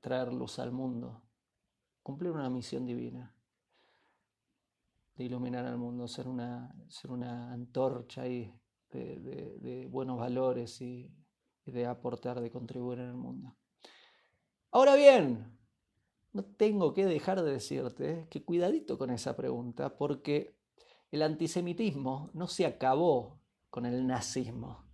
traer 0.00 0.32
luz 0.32 0.58
al 0.58 0.70
mundo 0.70 1.22
cumplir 2.08 2.32
una 2.32 2.48
misión 2.48 2.86
divina, 2.86 3.34
de 5.14 5.24
iluminar 5.24 5.66
al 5.66 5.76
mundo, 5.76 6.08
ser 6.08 6.26
una, 6.26 6.74
ser 6.88 7.10
una 7.10 7.52
antorcha 7.52 8.22
de, 8.22 8.50
de, 8.90 9.86
buenos 9.90 10.18
valores 10.18 10.80
y, 10.80 11.12
de 11.66 11.84
aportar, 11.84 12.40
de 12.40 12.50
contribuir 12.50 13.00
en 13.00 13.08
el 13.10 13.16
mundo. 13.16 13.54
Ahora 14.78 14.94
bien, 14.94 15.58
no 16.32 16.44
tengo 16.44 16.94
que 16.94 17.04
dejar 17.04 17.42
de 17.42 17.50
decirte 17.50 18.28
que 18.30 18.44
cuidadito 18.44 18.96
con 18.96 19.10
esa 19.10 19.34
pregunta, 19.34 19.98
porque 19.98 20.54
el 21.10 21.22
antisemitismo 21.22 22.30
no 22.32 22.46
se 22.46 22.64
acabó 22.64 23.40
con 23.70 23.86
el 23.86 24.06
nazismo. 24.06 24.84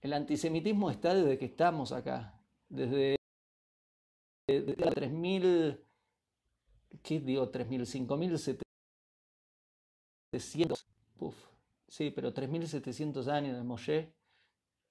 El 0.00 0.12
antisemitismo 0.12 0.88
está 0.92 1.14
desde 1.14 1.36
que 1.36 1.46
estamos 1.46 1.90
acá, 1.90 2.40
desde 2.68 3.16
de, 4.46 4.76
3.000, 4.76 5.84
¿qué 7.02 7.18
digo? 7.18 7.50
3.000, 7.50 8.62
5.700, 10.32 10.86
sí, 11.88 12.12
pero 12.12 12.32
3.700 12.32 13.26
años 13.26 13.56
de 13.56 13.64
Moshe, 13.64 14.14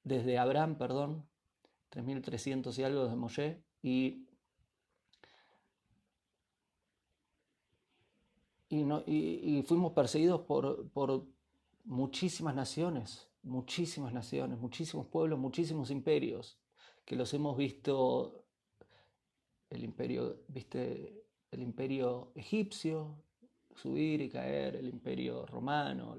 desde 0.03 0.37
Abraham, 0.37 0.77
perdón, 0.77 1.30
3.300 1.91 2.77
y 2.77 2.83
algo 2.83 3.07
de 3.07 3.15
Moshe, 3.15 3.63
y, 3.83 4.25
y, 8.69 8.83
no, 8.83 9.03
y, 9.05 9.63
fuimos 9.67 9.91
perseguidos 9.91 10.41
por, 10.41 10.89
por 10.89 11.25
muchísimas 11.83 12.55
naciones, 12.55 13.29
muchísimas 13.43 14.13
naciones, 14.13 14.57
muchísimos 14.57 15.07
pueblos, 15.07 15.37
muchísimos 15.37 15.91
imperios, 15.91 16.57
que 17.05 17.15
los 17.15 17.33
hemos 17.33 17.57
visto 17.57 18.45
el 19.69 19.83
imperio, 19.83 20.43
viste, 20.47 21.25
el 21.51 21.61
imperio 21.61 22.31
egipcio, 22.35 23.17
subir 23.75 24.21
y 24.21 24.29
caer, 24.29 24.75
el 24.75 24.87
imperio 24.87 25.45
romano, 25.45 26.15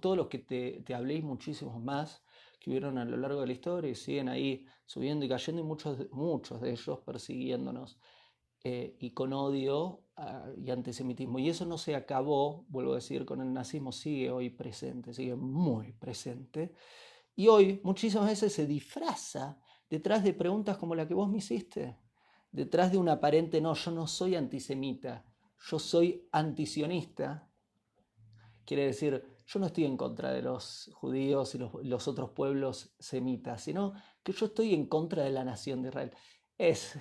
todos 0.00 0.16
los 0.16 0.28
que 0.28 0.38
te, 0.38 0.82
te 0.84 0.94
hablé 0.94 1.20
muchísimos 1.20 1.82
más 1.82 2.22
que 2.60 2.70
hubieron 2.70 2.98
a 2.98 3.04
lo 3.04 3.16
largo 3.16 3.40
de 3.40 3.48
la 3.48 3.52
historia 3.52 3.90
y 3.90 3.94
siguen 3.96 4.28
ahí 4.28 4.66
subiendo 4.86 5.24
y 5.24 5.28
cayendo 5.28 5.62
y 5.62 5.64
muchos, 5.64 5.98
muchos 6.12 6.60
de 6.60 6.70
ellos 6.70 7.00
persiguiéndonos 7.00 7.98
eh, 8.62 8.96
y 9.00 9.10
con 9.12 9.32
odio 9.32 10.04
ah, 10.16 10.46
y 10.56 10.70
antisemitismo. 10.70 11.38
Y 11.38 11.48
eso 11.48 11.64
no 11.64 11.78
se 11.78 11.96
acabó, 11.96 12.66
vuelvo 12.68 12.92
a 12.92 12.96
decir, 12.96 13.24
con 13.24 13.40
el 13.40 13.52
nazismo, 13.52 13.90
sigue 13.90 14.30
hoy 14.30 14.50
presente, 14.50 15.12
sigue 15.14 15.34
muy 15.34 15.92
presente. 15.94 16.74
Y 17.34 17.48
hoy 17.48 17.80
muchísimas 17.82 18.28
veces 18.28 18.52
se 18.52 18.66
disfraza 18.66 19.58
detrás 19.88 20.22
de 20.22 20.34
preguntas 20.34 20.76
como 20.76 20.94
la 20.94 21.08
que 21.08 21.14
vos 21.14 21.28
me 21.28 21.38
hiciste 21.38 21.98
detrás 22.52 22.90
de 22.92 22.98
un 22.98 23.08
aparente 23.08 23.60
no, 23.60 23.74
yo 23.74 23.90
no 23.90 24.06
soy 24.06 24.34
antisemita, 24.34 25.24
yo 25.58 25.78
soy 25.78 26.28
antisionista, 26.32 27.48
quiere 28.64 28.86
decir, 28.86 29.29
yo 29.52 29.58
no 29.58 29.66
estoy 29.66 29.84
en 29.84 29.96
contra 29.96 30.30
de 30.30 30.42
los 30.42 30.90
judíos 30.94 31.56
y 31.56 31.58
los, 31.58 32.06
otros 32.06 32.30
pueblos 32.30 32.94
semitas, 33.00 33.62
sino 33.62 33.94
que 34.22 34.32
yo 34.32 34.46
estoy 34.46 34.74
en 34.74 34.86
contra 34.86 35.24
de 35.24 35.30
la 35.30 35.44
nación 35.44 35.82
de 35.82 35.88
Israel. 35.88 36.12
Es, 36.56 36.96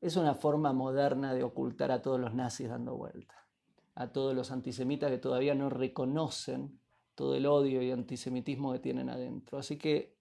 es 0.00 0.16
una 0.16 0.34
forma 0.34 0.72
moderna 0.72 1.34
de 1.34 1.42
ocultar 1.42 1.92
a 1.92 2.00
todos 2.00 2.18
los 2.18 2.32
nazis 2.32 2.70
dando 2.70 2.96
vuelta, 2.96 3.46
a 3.94 4.10
todos 4.12 4.34
los 4.34 4.50
antisemitas 4.50 5.10
que 5.10 5.18
todavía 5.18 5.54
no 5.54 5.68
reconocen 5.68 6.80
todo 7.14 7.34
el 7.34 7.44
odio 7.44 7.82
y 7.82 7.90
antisemitismo 7.90 8.72
que 8.72 8.78
tienen 8.78 9.10
adentro. 9.10 9.58
Así 9.58 9.76
que, 9.76 10.16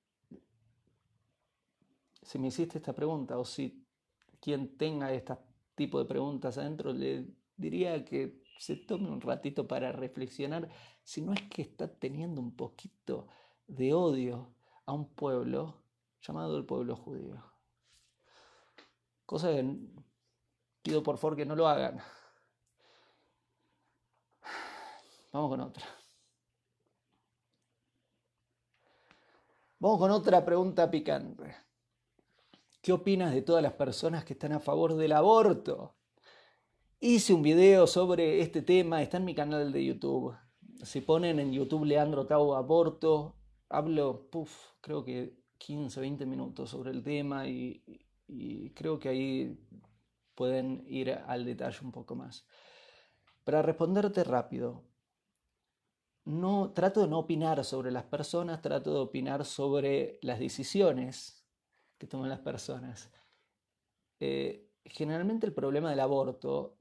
si 2.21 2.39
me 2.39 2.47
hiciste 2.47 2.77
esta 2.77 2.93
pregunta, 2.93 3.37
o 3.37 3.45
si 3.45 3.85
quien 4.41 4.77
tenga 4.77 5.13
este 5.13 5.37
tipo 5.75 5.97
de 5.97 6.05
preguntas 6.05 6.57
adentro, 6.57 6.91
le 6.91 7.25
diría 7.55 8.03
que 8.03 8.40
se 8.57 8.75
tome 8.75 9.09
un 9.09 9.21
ratito 9.21 9.67
para 9.67 9.91
reflexionar 9.91 10.69
si 11.03 11.21
no 11.21 11.33
es 11.33 11.41
que 11.49 11.61
está 11.61 11.87
teniendo 11.87 12.41
un 12.41 12.55
poquito 12.55 13.27
de 13.67 13.93
odio 13.93 14.53
a 14.85 14.93
un 14.93 15.13
pueblo 15.13 15.83
llamado 16.21 16.57
el 16.57 16.65
pueblo 16.65 16.95
judío. 16.95 17.43
Cosa 19.25 19.49
que 19.49 19.77
pido 20.81 21.01
por 21.01 21.17
favor 21.17 21.37
que 21.37 21.45
no 21.45 21.55
lo 21.55 21.67
hagan. 21.67 22.01
Vamos 25.31 25.49
con 25.49 25.61
otra. 25.61 25.85
Vamos 29.79 29.99
con 29.99 30.11
otra 30.11 30.45
pregunta 30.45 30.91
picante. 30.91 31.55
¿Qué 32.81 32.91
opinas 32.91 33.33
de 33.33 33.41
todas 33.41 33.63
las 33.63 33.73
personas 33.73 34.25
que 34.25 34.33
están 34.33 34.51
a 34.51 34.59
favor 34.59 34.95
del 34.95 35.13
aborto? 35.13 35.95
Hice 37.03 37.33
un 37.33 37.41
video 37.41 37.87
sobre 37.87 38.41
este 38.41 38.61
tema, 38.61 39.01
está 39.01 39.17
en 39.17 39.25
mi 39.25 39.33
canal 39.33 39.71
de 39.71 39.83
YouTube. 39.83 40.37
Si 40.83 41.01
ponen 41.01 41.39
en 41.39 41.51
YouTube 41.51 41.83
Leandro 41.83 42.27
Tau 42.27 42.53
Aborto, 42.53 43.37
hablo, 43.69 44.29
puff, 44.29 44.73
creo 44.81 45.03
que 45.03 45.35
15, 45.57 45.99
20 45.99 46.27
minutos 46.27 46.69
sobre 46.69 46.91
el 46.91 47.01
tema 47.01 47.47
y, 47.47 47.83
creo 48.75 48.99
que 48.99 49.09
ahí 49.09 49.59
pueden 50.35 50.83
ir 50.85 51.11
al 51.11 51.43
detalle 51.43 51.79
un 51.81 51.91
poco 51.91 52.13
más. 52.13 52.45
Para 53.43 53.63
responderte 53.63 54.23
rápido, 54.23 54.83
no, 56.25 56.71
trato 56.71 57.01
de 57.01 57.07
no 57.07 57.17
opinar 57.17 57.65
sobre 57.65 57.89
las 57.89 58.03
personas, 58.03 58.61
trato 58.61 58.93
de 58.93 58.99
opinar 58.99 59.43
sobre 59.43 60.19
las 60.21 60.37
decisiones 60.37 61.47
que 61.97 62.05
toman 62.05 62.29
las 62.29 62.41
personas. 62.41 63.09
Eh, 64.19 64.70
generalmente 64.85 65.45
el 65.45 65.53
problema 65.53 65.89
del 65.89 65.99
aborto, 65.99 66.77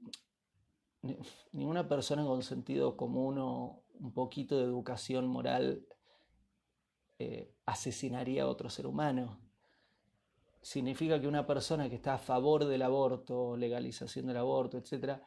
ninguna 1.51 1.87
persona 1.87 2.25
con 2.25 2.43
sentido 2.43 2.95
común 2.95 3.37
o 3.39 3.83
un 3.99 4.13
poquito 4.13 4.57
de 4.57 4.65
educación 4.65 5.27
moral 5.27 5.85
eh, 7.19 7.53
asesinaría 7.65 8.43
a 8.43 8.47
otro 8.47 8.69
ser 8.69 8.87
humano. 8.87 9.39
Significa 10.61 11.19
que 11.19 11.27
una 11.27 11.45
persona 11.45 11.89
que 11.89 11.95
está 11.95 12.15
a 12.15 12.19
favor 12.19 12.65
del 12.65 12.81
aborto, 12.81 13.57
legalización 13.57 14.27
del 14.27 14.37
aborto, 14.37 14.77
etc., 14.77 15.19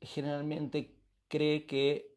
generalmente 0.00 0.98
cree 1.28 1.66
que 1.66 2.14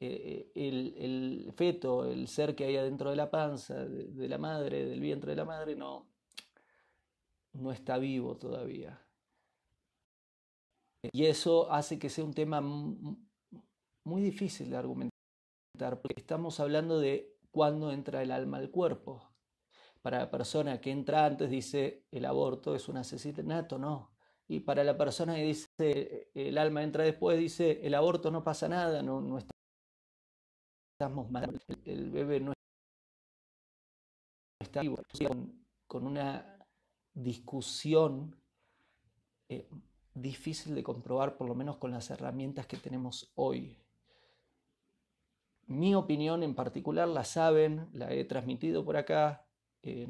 eh, 0.00 0.52
el, 0.54 1.52
feto, 1.56 2.04
el 2.04 2.28
ser 2.28 2.54
que 2.54 2.64
hay 2.64 2.76
adentro 2.76 3.10
de 3.10 3.16
la 3.16 3.30
panza, 3.30 3.84
de, 3.84 4.28
la 4.28 4.38
madre, 4.38 4.86
del 4.86 5.00
vientre 5.00 5.32
de 5.32 5.36
la 5.36 5.44
madre, 5.44 5.74
no, 5.74 6.06
no 7.58 7.72
está 7.72 7.98
vivo 7.98 8.36
todavía. 8.36 9.04
Y 11.12 11.26
eso 11.26 11.70
hace 11.70 11.98
que 11.98 12.10
sea 12.10 12.24
un 12.24 12.34
tema 12.34 12.60
muy 12.60 14.22
difícil 14.22 14.70
de 14.70 14.76
argumentar, 14.76 16.00
porque 16.02 16.20
estamos 16.20 16.60
hablando 16.60 16.98
de 16.98 17.36
cuándo 17.50 17.92
entra 17.92 18.22
el 18.22 18.32
alma 18.32 18.58
al 18.58 18.70
cuerpo. 18.70 19.22
Para 20.02 20.18
la 20.20 20.30
persona 20.30 20.80
que 20.80 20.90
entra 20.90 21.24
antes 21.24 21.50
dice 21.50 22.06
el 22.10 22.24
aborto 22.24 22.74
es 22.74 22.88
un 22.88 22.96
asesinato, 22.96 23.78
no. 23.78 24.12
Y 24.48 24.60
para 24.60 24.82
la 24.82 24.96
persona 24.96 25.34
que 25.34 25.44
dice 25.44 26.30
el 26.34 26.56
alma 26.56 26.82
entra 26.82 27.04
después 27.04 27.38
dice 27.38 27.80
el 27.82 27.94
aborto 27.94 28.30
no 28.30 28.42
pasa 28.42 28.68
nada, 28.68 29.02
no, 29.02 29.38
estamos 30.98 31.30
mal, 31.30 31.60
el 31.84 32.10
bebé 32.10 32.40
no 32.40 32.52
está 34.60 34.80
vivo, 34.80 34.98
con, 35.86 36.06
una 36.06 36.57
discusión 37.22 38.36
eh, 39.48 39.68
difícil 40.14 40.74
de 40.74 40.82
comprobar, 40.82 41.36
por 41.36 41.48
lo 41.48 41.54
menos 41.54 41.76
con 41.76 41.90
las 41.90 42.10
herramientas 42.10 42.66
que 42.66 42.76
tenemos 42.76 43.32
hoy. 43.34 43.78
Mi 45.66 45.94
opinión 45.94 46.42
en 46.42 46.54
particular 46.54 47.08
la 47.08 47.24
saben, 47.24 47.88
la 47.92 48.12
he 48.12 48.24
transmitido 48.24 48.84
por 48.84 48.96
acá, 48.96 49.46
eh, 49.82 50.08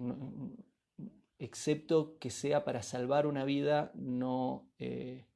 excepto 1.38 2.18
que 2.18 2.30
sea 2.30 2.64
para 2.64 2.82
salvar 2.82 3.26
una 3.26 3.44
vida, 3.44 3.90
no, 3.94 4.70
eh, 4.78 5.26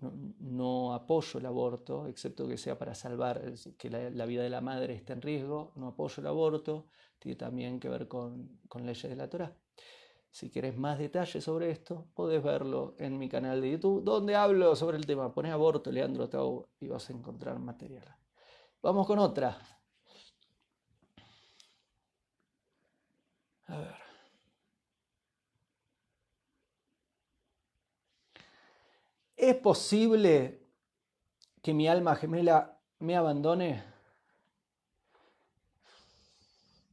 no, 0.00 0.94
apoyo 0.94 1.38
el 1.38 1.46
aborto, 1.46 2.06
excepto 2.06 2.48
que 2.48 2.56
sea 2.56 2.78
para 2.78 2.94
salvar, 2.94 3.52
que 3.76 3.90
la, 3.90 4.26
vida 4.26 4.42
de 4.42 4.50
la 4.50 4.60
madre 4.60 4.94
esté 4.94 5.12
en 5.12 5.22
riesgo, 5.22 5.72
no 5.76 5.88
apoyo 5.88 6.20
el 6.20 6.26
aborto, 6.26 6.86
tiene 7.18 7.36
también 7.36 7.78
que 7.80 7.88
ver 7.88 8.08
con, 8.08 8.58
leyes 8.82 9.08
de 9.10 9.16
la 9.16 9.28
Torah. 9.28 9.54
Si 10.30 10.48
quieres 10.50 10.76
más 10.76 10.98
detalles 10.98 11.42
sobre 11.44 11.70
esto, 11.70 12.06
podés 12.14 12.42
verlo 12.42 12.94
en 12.98 13.18
mi 13.18 13.28
canal 13.28 13.60
de 13.60 13.72
YouTube, 13.72 14.04
donde 14.04 14.36
hablo 14.36 14.76
sobre 14.76 14.96
el 14.96 15.06
tema. 15.06 15.32
Pones 15.32 15.52
aborto, 15.52 15.90
Leandro 15.90 16.28
Tau, 16.28 16.68
y 16.80 16.88
vas 16.88 17.10
a 17.10 17.12
encontrar 17.12 17.58
material. 17.58 18.16
Vamos 18.82 19.06
con 19.06 19.18
otra. 19.18 19.58
A 23.68 23.78
ver. 23.78 23.94
¿Es 29.36 29.56
posible 29.56 30.62
que 31.62 31.74
mi 31.74 31.88
alma 31.88 32.14
gemela 32.14 32.78
me 33.00 33.16
abandone? 33.16 33.82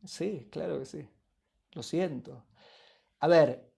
Sí, 0.06 0.48
claro 0.52 0.80
que 0.80 0.86
sí. 0.86 1.08
Lo 1.74 1.84
siento. 1.84 2.47
A 3.20 3.28
ver, 3.28 3.72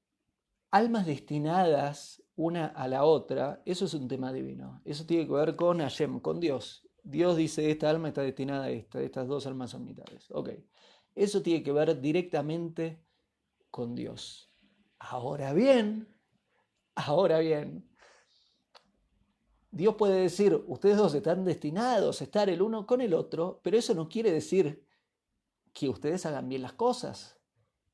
almas 0.72 1.06
destinadas 1.06 2.24
una 2.36 2.68
a 2.68 2.88
la 2.88 3.04
otra, 3.04 3.62
eso 3.66 3.86
es 3.86 3.94
un 3.94 4.08
tema 4.08 4.32
divino. 4.32 4.82
Eso 4.86 5.06
tiene 5.06 5.28
que 5.28 5.34
ver 5.34 5.56
con 5.56 5.80
Hashem, 5.80 6.20
con 6.20 6.40
Dios. 6.40 6.88
Dios 7.04 7.36
dice, 7.38 7.70
esta 7.70 7.90
alma 7.90 8.10
está 8.10 8.22
destinada 8.22 8.66
a 8.66 8.70
esta, 8.70 9.02
estas 9.02 9.28
dos 9.28 9.46
almas 9.48 9.72
son 9.72 9.86
mitades. 9.86 10.30
Ok. 10.32 10.52
Eso 11.16 11.42
tiene 11.42 11.64
que 11.64 11.72
ver 11.72 12.00
directamente 12.00 13.04
con 13.70 13.96
Dios. 13.96 14.52
Ahora 15.00 15.54
bien, 15.54 16.08
ahora 16.96 17.40
bien, 17.40 17.90
Dios 19.72 19.96
puede 19.96 20.22
decir, 20.22 20.64
ustedes 20.68 20.98
dos 20.98 21.14
están 21.14 21.46
destinados 21.46 22.22
a 22.22 22.24
estar 22.24 22.50
el 22.50 22.62
uno 22.62 22.86
con 22.86 23.02
el 23.02 23.14
otro, 23.14 23.60
pero 23.64 23.78
eso 23.78 23.94
no 23.94 24.10
quiere 24.10 24.32
decir 24.32 24.86
que 25.74 25.90
ustedes 25.90 26.26
hagan 26.26 26.50
bien 26.50 26.64
las 26.64 26.74
cosas. 26.74 27.39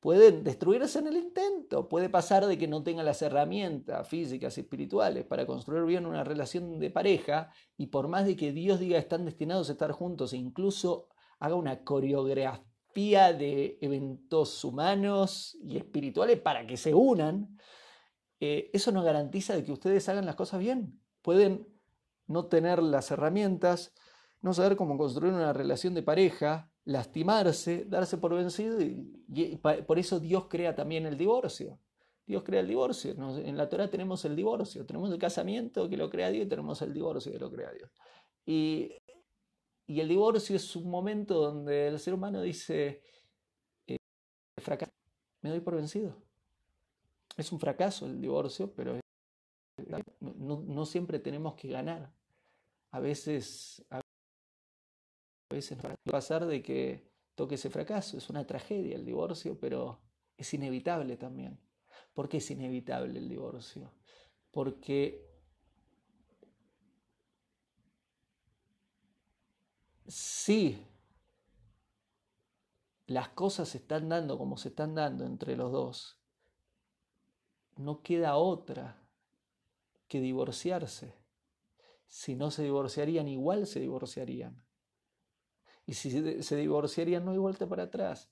Pueden 0.06 0.44
destruirse 0.44 1.00
en 1.00 1.08
el 1.08 1.16
intento, 1.16 1.88
puede 1.88 2.08
pasar 2.08 2.46
de 2.46 2.56
que 2.56 2.68
no 2.68 2.84
tengan 2.84 3.04
las 3.04 3.22
herramientas 3.22 4.06
físicas 4.06 4.56
y 4.56 4.60
espirituales 4.60 5.24
para 5.24 5.46
construir 5.46 5.82
bien 5.82 6.06
una 6.06 6.22
relación 6.22 6.78
de 6.78 6.90
pareja 6.90 7.50
y 7.76 7.88
por 7.88 8.06
más 8.06 8.24
de 8.24 8.36
que 8.36 8.52
Dios 8.52 8.78
diga 8.78 8.98
están 8.98 9.24
destinados 9.24 9.68
a 9.68 9.72
estar 9.72 9.90
juntos 9.90 10.32
e 10.32 10.36
incluso 10.36 11.08
haga 11.40 11.56
una 11.56 11.82
coreografía 11.82 13.32
de 13.32 13.78
eventos 13.80 14.62
humanos 14.62 15.58
y 15.60 15.76
espirituales 15.76 16.38
para 16.38 16.68
que 16.68 16.76
se 16.76 16.94
unan, 16.94 17.58
eh, 18.38 18.70
eso 18.72 18.92
no 18.92 19.02
garantiza 19.02 19.56
de 19.56 19.64
que 19.64 19.72
ustedes 19.72 20.08
hagan 20.08 20.24
las 20.24 20.36
cosas 20.36 20.60
bien. 20.60 21.00
Pueden 21.20 21.66
no 22.28 22.46
tener 22.46 22.80
las 22.80 23.10
herramientas, 23.10 23.92
no 24.40 24.54
saber 24.54 24.76
cómo 24.76 24.96
construir 24.98 25.32
una 25.32 25.52
relación 25.52 25.94
de 25.94 26.04
pareja, 26.04 26.70
lastimarse, 26.86 27.84
darse 27.84 28.16
por 28.16 28.34
vencido 28.34 28.80
y, 28.80 29.56
por 29.56 29.98
eso 29.98 30.18
Dios 30.20 30.46
crea 30.48 30.74
también 30.74 31.04
el 31.04 31.18
divorcio. 31.18 31.78
Dios 32.26 32.42
crea 32.42 32.60
el 32.60 32.68
divorcio. 32.68 33.12
en 33.12 33.56
la 33.56 33.68
Torah 33.68 33.88
tenemos 33.88 34.24
el 34.24 34.34
divorcio, 34.34 34.84
tenemos 34.86 35.12
el 35.12 35.18
casamiento 35.18 35.88
que 35.88 35.96
lo 35.96 36.10
crea 36.10 36.30
Dios 36.30 36.46
y 36.46 36.48
tenemos 36.48 36.80
el 36.82 36.92
divorcio 36.92 37.30
que 37.32 37.38
lo 37.38 37.50
crea 37.50 37.70
Dios. 37.72 37.90
Y, 38.46 38.92
el 39.88 40.08
divorcio 40.08 40.56
es 40.56 40.74
un 40.74 40.90
momento 40.90 41.34
donde 41.40 41.88
el 41.88 41.98
ser 42.00 42.14
humano 42.14 42.42
dice, 42.42 43.02
eh, 43.86 43.98
fracaso, 44.56 44.92
me 45.42 45.50
doy 45.50 45.60
por 45.60 45.76
vencido. 45.76 46.16
Es 47.36 47.52
un 47.52 47.60
fracaso 47.60 48.06
el 48.06 48.20
divorcio, 48.20 48.72
pero 48.74 48.98
no, 50.20 50.86
siempre 50.86 51.18
tenemos 51.18 51.54
que 51.54 51.68
ganar. 51.68 52.12
A 52.90 52.98
veces, 52.98 53.84
veces 55.56 55.78
va 55.84 55.92
a 55.92 55.96
pasar 56.10 56.46
de 56.46 56.62
que 56.62 57.10
toque 57.34 57.56
ese 57.56 57.70
fracaso. 57.70 58.16
Es 58.16 58.30
una 58.30 58.46
tragedia 58.46 58.96
el 58.96 59.04
divorcio, 59.04 59.58
pero 59.58 60.00
es 60.36 60.52
inevitable 60.54 61.16
también. 61.16 61.58
¿Por 62.14 62.28
qué 62.28 62.38
es 62.38 62.50
inevitable 62.50 63.18
el 63.18 63.28
divorcio? 63.28 63.92
Porque 64.50 65.26
si 70.06 70.86
las 73.06 73.28
cosas 73.30 73.68
se 73.68 73.78
están 73.78 74.08
dando 74.08 74.38
como 74.38 74.56
se 74.56 74.68
están 74.68 74.94
dando 74.94 75.24
entre 75.24 75.56
los 75.56 75.72
dos, 75.72 76.18
no 77.76 78.02
queda 78.02 78.36
otra 78.36 79.02
que 80.08 80.20
divorciarse. 80.20 81.14
Si 82.06 82.34
no 82.34 82.50
se 82.50 82.62
divorciarían, 82.62 83.28
igual 83.28 83.66
se 83.66 83.80
divorciarían. 83.80 84.65
Y 85.86 85.94
si 85.94 86.42
se 86.42 86.56
divorciarían, 86.56 87.24
no 87.24 87.30
hay 87.30 87.38
vuelta 87.38 87.68
para 87.68 87.84
atrás. 87.84 88.28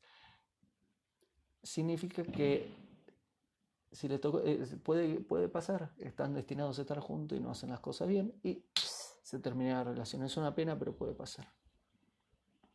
Significa 1.62 2.25
que 2.25 2.69
si 3.93 4.09
le 4.09 4.19
tocó, 4.19 4.40
eh, 4.45 4.67
puede, 4.83 5.21
puede 5.21 5.49
pasar, 5.49 5.93
están 5.99 6.35
destinados 6.35 6.79
a 6.79 6.83
estar 6.83 6.99
juntos 6.99 7.38
y 7.38 7.40
no 7.40 7.51
hacen 7.51 7.71
las 7.71 7.81
cosas 7.81 8.09
bien 8.09 8.35
y 8.43 8.64
se 8.75 9.38
termina 9.38 9.75
la 9.75 9.85
relación. 9.85 10.25
Es 10.25 10.37
una 10.37 10.55
pena, 10.55 10.77
pero 10.79 10.97
puede 10.97 11.14
pasar. 11.14 11.49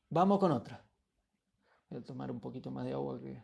Vamos 0.10 0.40
con 0.40 0.52
otra. 0.52 0.84
Voy 1.90 2.00
a 2.00 2.04
tomar 2.04 2.32
un 2.32 2.40
poquito 2.40 2.72
más 2.72 2.86
de 2.86 2.94
agua 2.94 3.20
que 3.20 3.44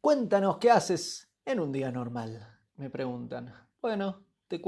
Cuéntanos 0.00 0.56
qué 0.56 0.70
haces 0.70 1.30
en 1.44 1.60
un 1.60 1.72
día 1.72 1.92
normal, 1.92 2.58
me 2.76 2.88
preguntan. 2.88 3.54
Bueno, 3.82 4.24
te 4.48 4.58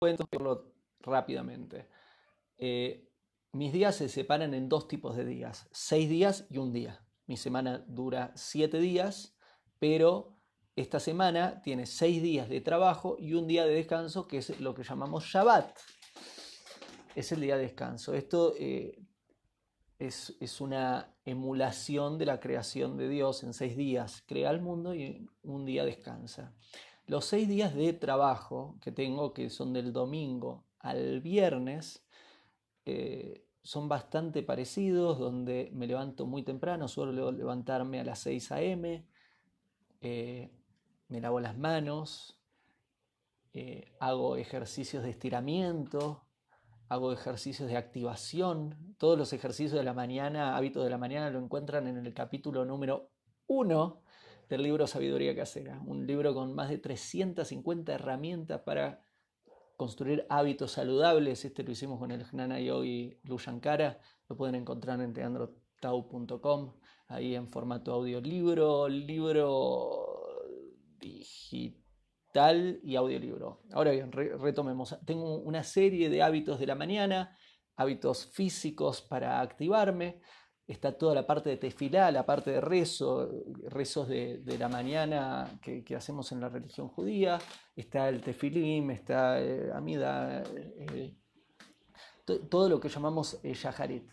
cuento 0.00 0.72
rápidamente. 1.00 1.90
Eh, 2.56 3.10
mis 3.52 3.74
días 3.74 3.96
se 3.96 4.08
separan 4.08 4.54
en 4.54 4.70
dos 4.70 4.88
tipos 4.88 5.16
de 5.16 5.26
días, 5.26 5.68
seis 5.70 6.08
días 6.08 6.46
y 6.48 6.56
un 6.56 6.72
día. 6.72 7.04
Mi 7.26 7.36
semana 7.36 7.84
dura 7.86 8.32
siete 8.34 8.78
días, 8.78 9.36
pero 9.78 10.38
esta 10.76 10.98
semana 10.98 11.60
tiene 11.60 11.84
seis 11.84 12.22
días 12.22 12.48
de 12.48 12.62
trabajo 12.62 13.16
y 13.18 13.34
un 13.34 13.46
día 13.46 13.66
de 13.66 13.74
descanso, 13.74 14.26
que 14.26 14.38
es 14.38 14.58
lo 14.60 14.72
que 14.72 14.82
llamamos 14.82 15.24
Shabbat. 15.24 15.76
Es 17.14 17.32
el 17.32 17.42
día 17.42 17.56
de 17.56 17.64
descanso. 17.64 18.14
Esto 18.14 18.54
eh, 18.58 18.98
es, 20.06 20.60
una 20.60 21.14
emulación 21.24 22.18
de 22.18 22.26
la 22.26 22.40
creación 22.40 22.96
de 22.96 23.08
Dios. 23.08 23.42
En 23.42 23.52
seis 23.52 23.76
días 23.76 24.22
crea 24.26 24.50
el 24.50 24.60
mundo 24.60 24.94
y 24.94 25.28
un 25.42 25.64
día 25.64 25.84
descansa. 25.84 26.52
Los 27.06 27.24
seis 27.24 27.48
días 27.48 27.74
de 27.74 27.92
trabajo 27.92 28.78
que 28.80 28.92
tengo, 28.92 29.32
que 29.32 29.50
son 29.50 29.72
del 29.72 29.92
domingo 29.92 30.64
al 30.80 31.20
viernes, 31.20 32.04
eh, 32.84 33.46
son 33.62 33.88
bastante 33.88 34.42
parecidos, 34.42 35.18
donde 35.18 35.70
me 35.72 35.86
levanto 35.86 36.26
muy 36.26 36.42
temprano, 36.42 36.88
suelo 36.88 37.30
levantarme 37.30 38.00
a 38.00 38.04
las 38.04 38.18
6 38.20 38.52
a.m., 38.52 39.06
eh, 40.00 40.50
me 41.08 41.20
lavo 41.20 41.38
las 41.38 41.56
manos, 41.56 42.40
eh, 43.52 43.92
hago 44.00 44.36
ejercicios 44.36 45.04
de 45.04 45.10
estiramiento, 45.10 46.24
hago 46.88 47.12
ejercicios 47.12 47.68
de 47.68 47.76
activación. 47.76 48.94
Todos 48.98 49.18
los 49.18 49.32
ejercicios 49.32 49.72
de 49.72 49.84
la 49.84 49.94
mañana, 49.94 50.56
hábitos 50.56 50.84
de 50.84 50.90
la 50.90 50.98
mañana, 50.98 51.30
lo 51.30 51.38
encuentran 51.38 51.86
en 51.86 51.96
el 51.96 52.14
capítulo 52.14 52.64
número 52.64 53.10
1 53.46 54.02
del 54.48 54.62
libro 54.62 54.86
Sabiduría 54.86 55.34
Casera, 55.34 55.80
un 55.86 56.06
libro 56.06 56.34
con 56.34 56.54
más 56.54 56.68
de 56.68 56.78
350 56.78 57.94
herramientas 57.94 58.60
para 58.60 59.00
construir 59.76 60.26
hábitos 60.28 60.72
saludables. 60.72 61.44
Este 61.44 61.62
lo 61.62 61.72
hicimos 61.72 61.98
con 61.98 62.10
el 62.10 62.24
Gnana 62.24 62.60
Yogi 62.60 63.18
Lushankara, 63.24 63.98
lo 64.28 64.36
pueden 64.36 64.54
encontrar 64.54 65.00
en 65.00 65.12
teandrotau.com, 65.12 66.74
ahí 67.08 67.34
en 67.34 67.48
formato 67.48 67.92
audiolibro, 67.92 68.88
libro 68.88 70.06
digital 71.00 71.81
y 72.82 72.96
audiolibro. 72.96 73.62
Ahora 73.72 73.90
bien, 73.90 74.10
retomemos. 74.10 74.98
Tengo 75.04 75.38
una 75.38 75.62
serie 75.62 76.08
de 76.08 76.22
hábitos 76.22 76.58
de 76.58 76.66
la 76.66 76.74
mañana, 76.74 77.36
hábitos 77.76 78.26
físicos 78.26 79.02
para 79.02 79.40
activarme. 79.40 80.22
Está 80.66 80.96
toda 80.96 81.14
la 81.14 81.26
parte 81.26 81.50
de 81.50 81.58
tefilá, 81.58 82.10
la 82.10 82.24
parte 82.24 82.52
de 82.52 82.60
rezo, 82.60 83.28
rezos 83.68 84.08
de, 84.08 84.42
la 84.58 84.68
mañana 84.68 85.58
que, 85.60 85.84
hacemos 85.94 86.32
en 86.32 86.40
la 86.40 86.48
religión 86.48 86.88
judía. 86.88 87.38
Está 87.76 88.08
el 88.08 88.22
tefilim, 88.22 88.90
está 88.90 89.42
eh, 89.42 89.70
Amida, 89.74 90.42
eh, 90.54 91.14
todo 92.48 92.68
lo 92.68 92.80
que 92.80 92.88
llamamos 92.88 93.40
eh. 93.42 94.06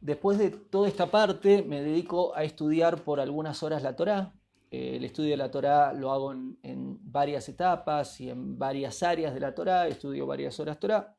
Después 0.00 0.38
de 0.38 0.50
toda 0.50 0.88
esta 0.88 1.06
parte, 1.06 1.62
me 1.62 1.82
dedico 1.82 2.34
a 2.34 2.42
estudiar 2.42 3.02
por 3.04 3.20
algunas 3.20 3.62
horas 3.62 3.82
la 3.82 3.94
Torá, 3.94 4.34
el 4.96 5.04
estudio 5.04 5.30
de 5.30 5.36
la 5.36 5.50
Torá 5.50 5.92
lo 5.92 6.10
hago 6.12 6.32
en, 6.32 6.98
varias 7.00 7.48
etapas 7.48 8.20
y 8.20 8.30
en 8.30 8.58
varias 8.58 9.02
áreas 9.02 9.32
de 9.34 9.40
la 9.40 9.54
Torá, 9.54 9.86
estudio 9.86 10.26
varias 10.26 10.58
horas 10.60 10.78
Torá. 10.78 11.16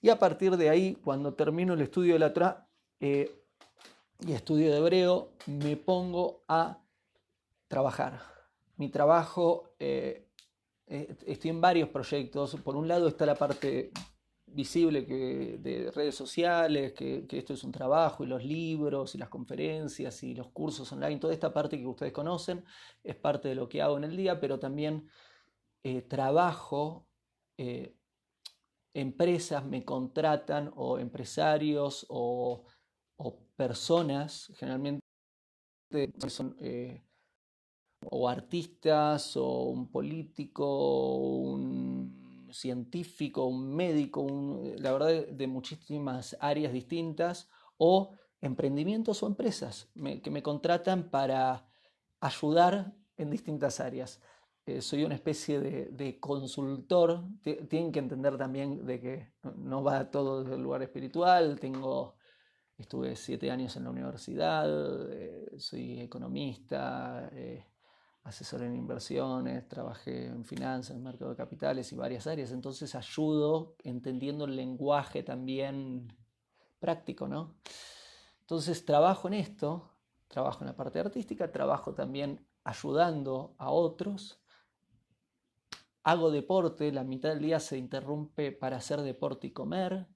Y 0.00 0.08
a 0.08 0.18
partir 0.18 0.56
de 0.56 0.68
ahí, 0.68 0.94
cuando 0.94 1.34
termino 1.34 1.74
el 1.74 1.80
estudio 1.80 2.14
de 2.14 2.18
la 2.18 2.32
Torá 2.32 2.68
eh, 3.00 3.30
y 4.26 4.32
estudio 4.32 4.70
de 4.72 4.78
hebreo, 4.78 5.32
me 5.46 5.76
pongo 5.76 6.44
a 6.48 6.82
trabajar. 7.68 8.20
Mi 8.76 8.88
trabajo, 8.88 9.74
eh, 9.78 10.28
eh, 10.86 11.16
estoy 11.26 11.50
en 11.50 11.60
varios 11.60 11.88
proyectos. 11.88 12.56
Por 12.56 12.76
un 12.76 12.88
lado 12.88 13.08
está 13.08 13.26
la 13.26 13.34
parte 13.34 13.92
visible 14.56 15.06
que, 15.06 15.58
de 15.60 15.90
redes 15.92 16.14
sociales, 16.14 16.92
que, 16.94 17.26
esto 17.30 17.52
es 17.52 17.62
un 17.62 17.72
trabajo, 17.72 18.24
y 18.24 18.26
los 18.26 18.42
libros, 18.42 19.14
y 19.14 19.18
las 19.18 19.28
conferencias, 19.28 20.22
y 20.22 20.34
los 20.34 20.48
cursos 20.50 20.90
online, 20.92 21.20
toda 21.20 21.34
esta 21.34 21.52
parte 21.52 21.78
que 21.78 21.86
ustedes 21.86 22.12
conocen 22.12 22.64
es 23.04 23.14
parte 23.16 23.48
de 23.48 23.54
lo 23.54 23.68
que 23.68 23.82
hago 23.82 23.98
en 23.98 24.04
el 24.04 24.16
día, 24.16 24.40
pero 24.40 24.58
también 24.58 25.08
eh, 25.84 26.02
trabajo, 26.02 27.06
eh, 27.58 27.94
empresas 28.94 29.64
me 29.64 29.84
contratan, 29.84 30.72
o 30.74 30.98
empresarios, 30.98 32.06
o, 32.08 32.64
personas, 33.56 34.52
generalmente 34.56 35.00
son 36.28 36.54
eh, 36.60 37.02
o 38.10 38.28
artistas, 38.28 39.36
o 39.36 39.64
un 39.64 39.90
político, 39.90 41.16
un 41.16 41.85
científico, 42.60 43.44
un 43.46 43.74
médico, 43.74 44.26
la 44.78 44.92
verdad 44.92 45.26
de 45.26 45.46
muchísimas 45.46 46.36
áreas 46.40 46.72
distintas, 46.72 47.48
o 47.78 48.12
emprendimientos 48.40 49.22
o 49.22 49.26
empresas 49.26 49.88
que 50.22 50.30
me 50.30 50.42
contratan 50.42 51.10
para 51.10 51.66
ayudar 52.20 52.94
en 53.16 53.30
distintas 53.30 53.80
áreas. 53.80 54.20
Eh, 54.66 54.82
soy 54.82 55.04
una 55.04 55.14
especie 55.14 55.60
de, 55.60 56.18
consultor, 56.18 57.22
tienen 57.68 57.92
que 57.92 58.00
entender 58.00 58.36
también 58.36 58.84
de 58.84 59.00
que 59.00 59.32
no 59.56 59.82
va 59.82 60.10
todo 60.10 60.42
desde 60.42 60.56
el 60.56 60.62
lugar 60.62 60.82
espiritual, 60.82 61.60
tengo, 61.60 62.16
estuve 62.76 63.14
siete 63.14 63.50
años 63.50 63.76
en 63.76 63.84
la 63.84 63.90
universidad, 63.90 64.66
eh, 65.12 65.54
soy 65.56 66.00
economista, 66.00 67.30
eh, 67.32 67.64
asesor 68.26 68.62
en 68.62 68.74
inversiones, 68.74 69.68
trabajé 69.68 70.26
en 70.26 70.44
finanzas, 70.44 70.96
en 70.96 71.02
mercado 71.02 71.30
de 71.30 71.36
capitales 71.36 71.92
y 71.92 71.96
varias 71.96 72.26
áreas, 72.26 72.50
entonces 72.50 72.96
ayudo 72.96 73.76
entendiendo 73.84 74.46
el 74.46 74.56
lenguaje 74.56 75.22
también 75.22 76.12
práctico, 76.80 77.28
¿no? 77.28 77.54
Entonces 78.40 78.84
trabajo 78.84 79.28
en 79.28 79.34
esto, 79.34 79.92
trabajo 80.26 80.62
en 80.62 80.66
la 80.66 80.76
parte 80.76 80.98
artística, 80.98 81.52
trabajo 81.52 81.94
también 81.94 82.44
ayudando 82.64 83.54
a 83.58 83.70
otros, 83.70 84.40
hago 86.02 86.32
deporte, 86.32 86.90
la 86.90 87.04
mitad 87.04 87.28
del 87.28 87.42
día 87.42 87.60
se 87.60 87.78
interrumpe 87.78 88.50
para 88.50 88.78
hacer 88.78 89.02
deporte 89.02 89.46
y 89.46 89.52
comer, 89.52 90.08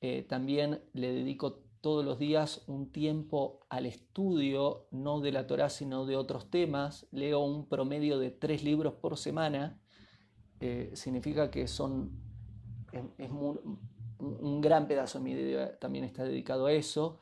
eh, 0.00 0.22
también 0.22 0.80
le 0.92 1.12
dedico 1.12 1.64
todos 1.82 2.04
los 2.04 2.18
días 2.18 2.62
un 2.68 2.90
tiempo 2.92 3.66
al 3.68 3.86
estudio, 3.86 4.86
no 4.92 5.20
de 5.20 5.32
la 5.32 5.48
Torah, 5.48 5.68
sino 5.68 6.06
de 6.06 6.16
otros 6.16 6.48
temas. 6.48 7.06
Leo 7.10 7.40
un 7.40 7.68
promedio 7.68 8.18
de 8.18 8.30
tres 8.30 8.62
libros 8.62 8.94
por 8.94 9.18
semana. 9.18 9.80
Eh, 10.60 10.92
significa 10.94 11.50
que 11.50 11.66
son, 11.66 12.12
es, 13.18 13.30
un 13.30 14.60
gran 14.60 14.86
pedazo 14.86 15.18
de 15.18 15.24
mi 15.24 15.34
vida 15.34 15.76
también 15.78 16.04
está 16.04 16.22
dedicado 16.22 16.66
a 16.66 16.72
eso, 16.72 17.18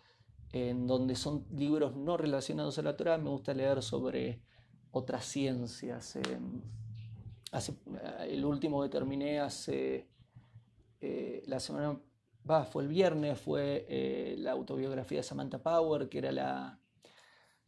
en 0.53 0.87
donde 0.87 1.17
son 1.17 1.47
libros 1.51 1.97
no 1.97 2.19
relacionados 2.19 2.79
a 2.79 2.83
la 2.83 2.99
Torah. 2.99 3.17
Me 3.17 3.31
gusta 3.31 3.55
leer 3.55 3.83
sobre 3.83 4.43
otras 4.91 5.25
ciencias. 5.25 6.19
el 8.29 8.45
último 8.45 8.83
que 8.83 8.91
terminé 8.91 9.41
hace 9.41 10.07
eh, 11.01 11.43
la 11.47 11.61
semana 11.61 11.99
fue 12.71 12.83
el 12.83 12.89
viernes, 12.89 13.41
fue 13.41 13.87
eh, 13.89 14.35
la 14.39 14.53
autobiografía 14.53 15.19
de 15.19 15.23
Samantha 15.23 15.63
Power, 15.63 16.09
que 16.09 16.19
era 16.19 16.33
la, 16.33 16.81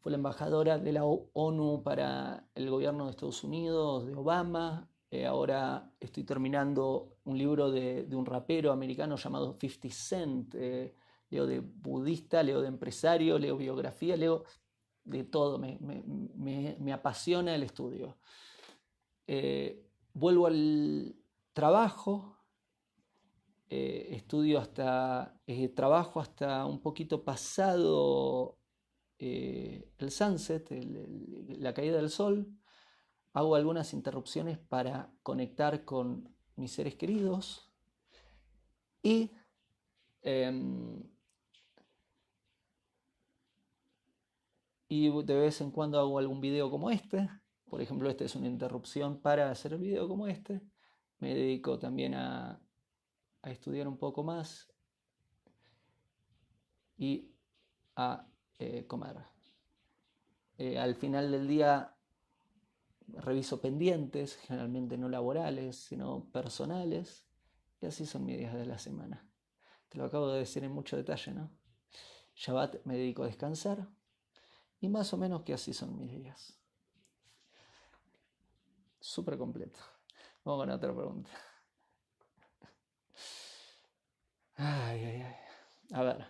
fue 0.01 0.11
la 0.11 0.17
embajadora 0.17 0.79
de 0.79 0.93
la 0.93 1.05
ONU 1.05 1.83
para 1.83 2.49
el 2.55 2.69
gobierno 2.69 3.05
de 3.05 3.11
Estados 3.13 3.45
Unidos, 3.45 4.07
de 4.07 4.15
Obama. 4.15 4.89
Eh, 5.11 5.27
ahora 5.27 5.93
estoy 6.01 6.25
terminando 6.25 7.17
un 7.25 7.39
libro 7.39 7.71
de, 7.71 8.09
un 8.13 8.27
rapero 8.27 8.73
americano 8.73 9.17
llamado 9.17 9.57
50 9.61 9.89
Cent. 9.91 10.55
Eh, 10.55 10.95
leo 11.31 11.47
de 11.47 11.61
budista, 11.61 12.43
leo 12.43 12.61
de 12.61 12.69
empresario, 12.69 13.39
leo 13.39 13.57
biografía, 13.57 14.17
leo 14.17 14.45
de 15.05 15.25
todo. 15.25 15.59
Me, 15.59 16.93
apasiona 16.93 17.55
el 17.55 17.63
estudio. 17.63 18.19
Vuelvo 20.15 20.47
al 20.47 21.15
trabajo. 21.55 22.42
Estudio 23.73 24.59
hasta, 24.59 25.41
trabajo 25.75 26.21
hasta 26.21 26.67
un 26.67 26.81
poquito 26.81 27.25
pasado 27.25 28.59
el 29.19 30.11
sunset, 30.11 30.69
la 31.59 31.73
caída 31.73 31.97
del 31.97 32.11
sol 32.11 32.53
hago 33.33 33.55
algunas 33.55 33.95
interrupciones 33.95 34.59
para 34.59 35.13
conectar 35.23 35.85
con 35.85 36.35
mis 36.57 36.73
seres 36.73 36.97
queridos 36.97 37.73
y 39.03 39.31
em, 40.23 41.03
y 44.89 45.09
de 45.25 45.35
vez 45.35 45.61
en 45.63 45.71
cuando 45.71 45.99
hago 45.99 46.19
algún 46.19 46.41
video 46.41 46.71
como 46.71 46.91
este. 46.91 47.27
Por 47.65 47.81
ejemplo, 47.81 48.11
este 48.11 48.27
es 48.27 48.37
una 48.37 48.47
interrupción 48.49 49.23
para 49.23 49.51
hacer 49.51 49.73
el 49.73 49.79
video 49.79 50.07
como 50.07 50.27
este. 50.27 50.61
Me 51.19 51.35
dedico 51.35 51.79
también 51.79 52.15
a, 52.15 52.61
estudiar 53.51 53.89
un 53.89 53.99
poco 53.99 54.23
más 54.23 54.73
y 56.97 57.35
a 57.97 58.29
eh, 58.59 58.87
comer. 58.87 59.17
Eh, 60.59 60.79
al 60.79 60.95
final 60.95 61.31
del 61.33 61.49
día 61.49 61.97
reviso 63.09 63.61
pendientes, 63.61 64.37
generalmente 64.37 64.97
no 64.97 65.09
laborales, 65.09 65.77
sino 65.77 66.31
personales, 66.31 67.27
y 67.81 67.87
así 67.87 68.07
son 68.07 68.25
mis 68.25 68.39
días 68.39 68.55
de 68.55 68.67
la 68.67 68.79
semana. 68.79 69.29
Te 69.89 69.99
lo 69.99 70.05
acabo 70.05 70.29
de 70.29 70.39
decir 70.39 70.63
en 70.65 70.73
mucho 70.73 70.97
detalle, 70.97 71.35
¿no? 71.35 71.51
Shabbat 72.35 72.85
me 72.85 72.97
dedico 72.97 73.25
a 73.25 73.27
descansar 73.27 73.89
y 74.81 74.89
más 74.89 75.13
o 75.13 75.19
menos 75.19 75.43
que 75.43 75.53
así 75.53 75.73
son 75.75 75.99
mis 75.99 76.13
días. 76.13 76.59
Súper 79.01 79.37
completo. 79.37 79.81
Vamos 80.45 80.63
con 80.63 80.71
otra 80.71 80.95
pregunta. 80.95 81.31
Ay, 84.57 85.05
ay, 85.05 85.23
ay. 85.23 85.37
A 85.93 86.03
ver. 86.03 86.27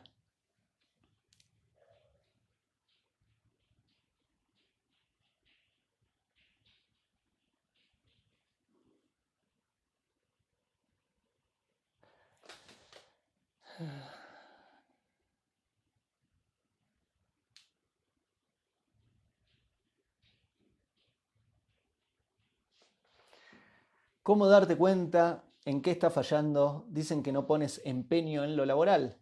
¿Cómo 24.22 24.46
darte 24.48 24.76
cuenta 24.76 25.44
en 25.64 25.82
qué 25.82 25.90
está 25.92 26.10
fallando? 26.10 26.86
Dicen 26.88 27.22
que 27.22 27.32
no 27.32 27.46
pones 27.46 27.80
empeño 27.84 28.44
en 28.44 28.56
lo 28.56 28.66
laboral. 28.66 29.18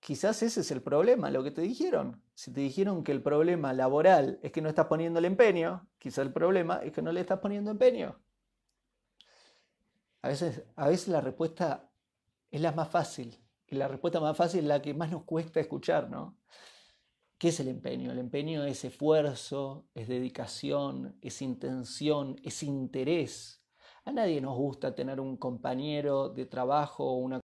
Quizás 0.00 0.42
ese 0.42 0.60
es 0.60 0.70
el 0.70 0.82
problema, 0.82 1.30
lo 1.30 1.44
que 1.44 1.50
te 1.50 1.60
dijeron. 1.60 2.22
Si 2.34 2.52
te 2.52 2.60
dijeron 2.60 3.04
que 3.04 3.12
el 3.12 3.22
problema 3.22 3.72
laboral 3.72 4.38
es 4.42 4.50
que 4.50 4.62
no 4.62 4.68
estás 4.68 4.86
poniendo 4.86 5.18
el 5.18 5.26
empeño, 5.26 5.86
quizás 5.98 6.24
el 6.24 6.32
problema 6.32 6.80
es 6.82 6.92
que 6.92 7.02
no 7.02 7.12
le 7.12 7.20
estás 7.20 7.40
poniendo 7.40 7.70
empeño. 7.70 8.18
A 10.22 10.28
veces, 10.28 10.64
a 10.76 10.88
veces 10.88 11.08
la 11.08 11.20
respuesta 11.20 11.90
es 12.50 12.60
la 12.60 12.72
más 12.72 12.88
fácil. 12.88 13.38
Y 13.66 13.76
la 13.76 13.88
respuesta 13.88 14.20
más 14.20 14.36
fácil 14.36 14.60
es 14.60 14.66
la 14.66 14.82
que 14.82 14.94
más 14.94 15.10
nos 15.10 15.24
cuesta 15.24 15.60
escuchar, 15.60 16.10
¿no? 16.10 16.36
¿Qué 17.38 17.48
es 17.48 17.60
el 17.60 17.68
empeño? 17.68 18.10
El 18.10 18.18
empeño 18.18 18.64
es 18.64 18.84
esfuerzo, 18.84 19.86
es 19.94 20.08
dedicación, 20.08 21.16
es 21.22 21.40
intención, 21.40 22.36
es 22.42 22.62
interés. 22.62 23.59
A 24.04 24.12
nadie 24.12 24.40
nos 24.40 24.56
gusta 24.56 24.94
tener 24.94 25.20
un 25.20 25.36
compañero 25.36 26.28
de 26.30 26.46
trabajo 26.46 27.04
o 27.04 27.18
una 27.18 27.40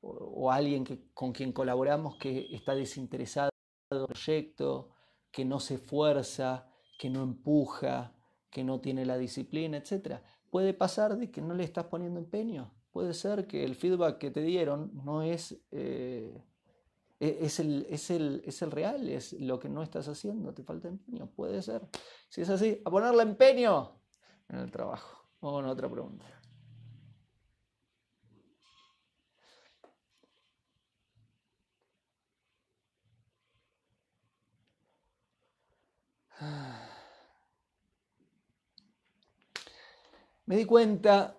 o, 0.00 0.50
alguien 0.50 0.84
con 1.12 1.32
quien 1.32 1.52
colaboramos 1.52 2.16
que 2.16 2.48
está 2.54 2.74
desinteresado 2.74 3.50
del 3.90 4.06
proyecto, 4.06 4.90
que 5.30 5.44
no 5.44 5.60
se 5.60 5.74
esfuerza, 5.74 6.68
que 6.98 7.10
no 7.10 7.22
empuja, 7.22 8.14
que 8.50 8.62
no 8.62 8.80
tiene 8.80 9.04
la 9.04 9.18
disciplina, 9.18 9.78
etc. 9.78 10.20
Puede 10.50 10.74
pasar 10.74 11.16
de 11.16 11.30
que 11.30 11.42
no 11.42 11.54
le 11.54 11.64
estás 11.64 11.86
poniendo 11.86 12.20
empeño. 12.20 12.72
Puede 12.92 13.14
ser 13.14 13.46
que 13.46 13.64
el 13.64 13.74
feedback 13.74 14.18
que 14.18 14.30
te 14.30 14.42
dieron 14.42 14.92
no 15.04 15.22
es, 15.22 15.58
eh, 15.72 16.40
e, 17.18 17.38
es, 17.40 17.58
el, 17.58 17.86
es, 17.90 18.10
el, 18.10 18.42
es 18.44 18.62
el 18.62 18.70
real, 18.70 19.08
es 19.08 19.32
lo 19.32 19.58
que 19.58 19.68
no 19.68 19.82
estás 19.82 20.06
haciendo, 20.06 20.54
te 20.54 20.62
falta 20.62 20.88
empeño. 20.88 21.26
Puede 21.34 21.62
ser. 21.62 21.82
Si 22.28 22.42
es 22.42 22.50
así, 22.50 22.80
a 22.84 22.90
ponerle 22.90 23.22
empeño 23.22 24.03
en 24.48 24.58
el 24.58 24.70
trabajo. 24.70 25.26
Vamos 25.40 25.64
a 25.64 25.70
otra 25.70 25.88
pregunta. 25.88 26.24
Me 40.46 40.56
di 40.56 40.66
cuenta 40.66 41.38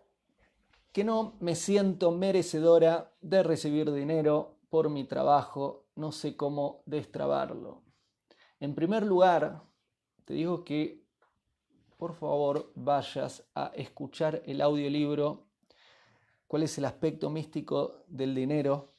que 0.91 1.03
no 1.03 1.35
me 1.39 1.55
siento 1.55 2.11
merecedora 2.11 3.13
de 3.21 3.43
recibir 3.43 3.91
dinero 3.91 4.57
por 4.69 4.89
mi 4.89 5.03
trabajo, 5.03 5.85
no 5.95 6.11
sé 6.11 6.35
cómo 6.35 6.81
destrabarlo. 6.85 7.83
En 8.59 8.73
primer 8.73 9.05
lugar, 9.05 9.63
te 10.23 10.33
digo 10.33 10.63
que 10.63 11.04
por 11.97 12.13
favor 12.13 12.71
vayas 12.75 13.47
a 13.55 13.71
escuchar 13.75 14.41
el 14.45 14.61
audiolibro 14.61 15.47
cuál 16.47 16.63
es 16.63 16.77
el 16.77 16.85
aspecto 16.85 17.29
místico 17.29 18.03
del 18.07 18.35
dinero. 18.35 18.93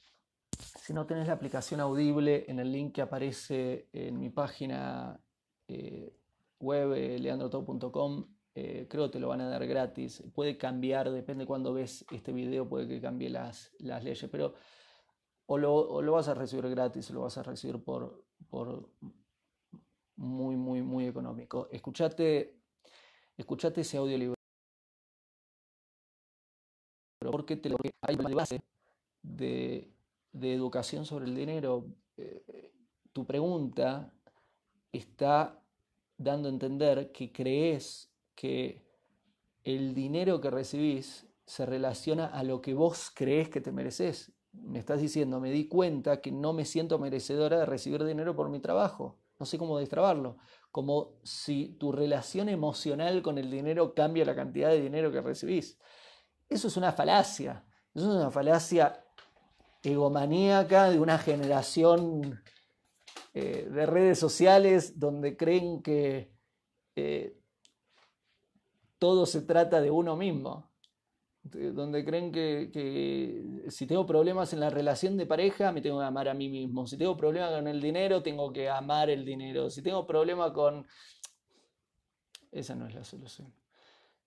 Si 0.81 0.93
no 0.93 1.07
tenés 1.07 1.27
la 1.27 1.35
aplicación 1.35 1.81
audible 1.81 2.45
en 2.49 2.59
el 2.59 2.73
link 2.73 2.95
que 2.95 3.03
aparece 3.03 3.89
en 3.93 4.19
mi 4.19 4.31
página 4.31 5.21
eh, 5.69 6.17
web 6.61 6.93
eh, 6.95 7.19
leandrotop.com, 7.19 8.27
eh, 8.55 8.87
creo 8.89 9.07
que 9.07 9.13
te 9.13 9.21
lo 9.21 9.29
van 9.29 9.43
a 9.43 9.49
dar 9.49 9.67
gratis. 9.67 10.23
Puede 10.35 10.57
cambiar, 10.57 11.11
depende 11.11 11.43
de 11.43 11.47
cuando 11.47 11.75
ves 11.75 12.07
este 12.11 12.33
video, 12.33 12.69
puede 12.69 12.89
que 12.89 13.01
cambie 13.01 13.29
las, 13.29 13.73
las 13.79 14.03
leyes, 14.03 14.29
pero 14.31 14.55
o 15.47 15.59
lo, 15.59 16.01
lo, 16.03 16.13
vas 16.13 16.29
a 16.29 16.35
recibir 16.35 16.69
gratis 16.71 17.11
o 17.11 17.15
lo 17.15 17.21
vas 17.23 17.37
a 17.39 17.43
recibir 17.43 17.83
por, 17.85 18.25
por 18.49 18.89
muy, 20.17 20.57
muy, 20.57 20.83
muy 20.83 21.07
económico. 21.07 21.69
Escuchate 21.71 22.56
escuchate 23.37 23.83
ese 23.83 23.97
audiolibro. 23.97 24.35
Porque 27.31 27.57
te 27.57 27.69
lo 27.69 27.77
hay 28.03 28.17
de 28.17 28.35
base 28.35 28.63
de, 29.23 29.91
de, 30.33 30.55
educación 30.55 31.05
sobre 31.05 31.27
el 31.27 31.35
dinero. 31.35 31.87
Eh, 32.17 32.73
tu 33.13 33.27
pregunta 33.27 34.13
está 34.93 35.61
dando 36.17 36.49
a 36.49 36.53
entender 36.53 37.11
que 37.13 37.33
crees 37.33 38.11
que 38.35 38.85
el 39.65 39.95
dinero 39.95 40.41
que 40.41 40.51
recibís 40.51 41.27
se 41.47 41.67
relaciona 41.67 42.27
a 42.27 42.43
lo 42.43 42.61
que 42.61 42.75
vos 42.75 43.11
crees 43.15 43.49
que 43.49 43.61
te 43.61 43.73
mereces. 43.73 44.33
Me 44.53 44.79
estás 44.79 45.01
diciendo, 45.01 45.41
me 45.41 45.51
di 45.51 45.69
cuenta 45.69 46.21
que 46.21 46.31
no 46.33 46.53
me 46.53 46.65
siento 46.65 46.99
merecedora 46.99 47.59
de 47.59 47.67
recibir 47.67 48.05
dinero 48.05 48.35
por 48.37 48.49
mi 48.49 48.61
trabajo. 48.61 49.19
No 49.39 49.47
sé 49.47 49.59
cómo 49.59 49.79
destrabarlo 49.79 50.39
como 50.77 51.15
si 51.23 51.69
tu 51.79 51.91
relación 51.91 52.51
emocional 52.51 53.23
con 53.23 53.39
el 53.39 53.51
dinero 53.51 53.95
cambia 53.95 54.27
la 54.27 54.37
cantidad 54.37 54.69
de 54.69 54.83
dinero 54.83 55.11
que 55.11 55.23
recibís. 55.23 55.79
Eso 56.51 56.69
es 56.69 56.77
una 56.77 56.93
falacia, 56.93 57.65
eso 57.95 58.11
es 58.11 58.17
una 58.17 58.31
falacia 58.31 59.03
egomaníaca 59.83 60.91
de 60.91 61.01
una 61.01 61.17
generación 61.17 62.43
eh, 63.33 63.67
de 63.71 63.87
redes 63.87 64.19
sociales 64.19 65.01
donde 65.01 65.35
creen 65.35 65.81
que 65.83 66.31
eh, 66.95 67.41
todo 68.99 69.25
se 69.25 69.41
trata 69.41 69.81
de 69.81 69.91
uno 69.91 70.15
mismo 70.15 70.73
donde 71.53 72.05
creen 72.05 72.33
que, 72.33 73.65
si 73.69 73.87
tengo 73.87 74.07
problemas 74.07 74.53
en 74.53 74.61
la 74.61 74.71
relación 74.71 75.17
de 75.17 75.27
pareja, 75.27 75.73
me 75.73 75.81
tengo 75.81 75.99
que 75.99 76.05
amar 76.05 76.29
a 76.29 76.35
mí 76.35 76.49
mismo. 76.49 76.87
Si 76.87 76.97
tengo 76.97 77.17
problemas 77.17 77.53
con 77.53 77.69
el 77.69 77.81
dinero, 77.81 78.23
tengo 78.23 78.53
que 78.53 78.69
amar 78.69 79.11
el 79.11 79.25
dinero. 79.25 79.71
Si 79.71 79.83
tengo 79.83 80.07
problemas 80.07 80.53
con... 80.53 80.87
Esa 82.53 82.75
no 82.75 82.87
es 82.87 82.95
la 82.95 83.05
solución. 83.05 83.53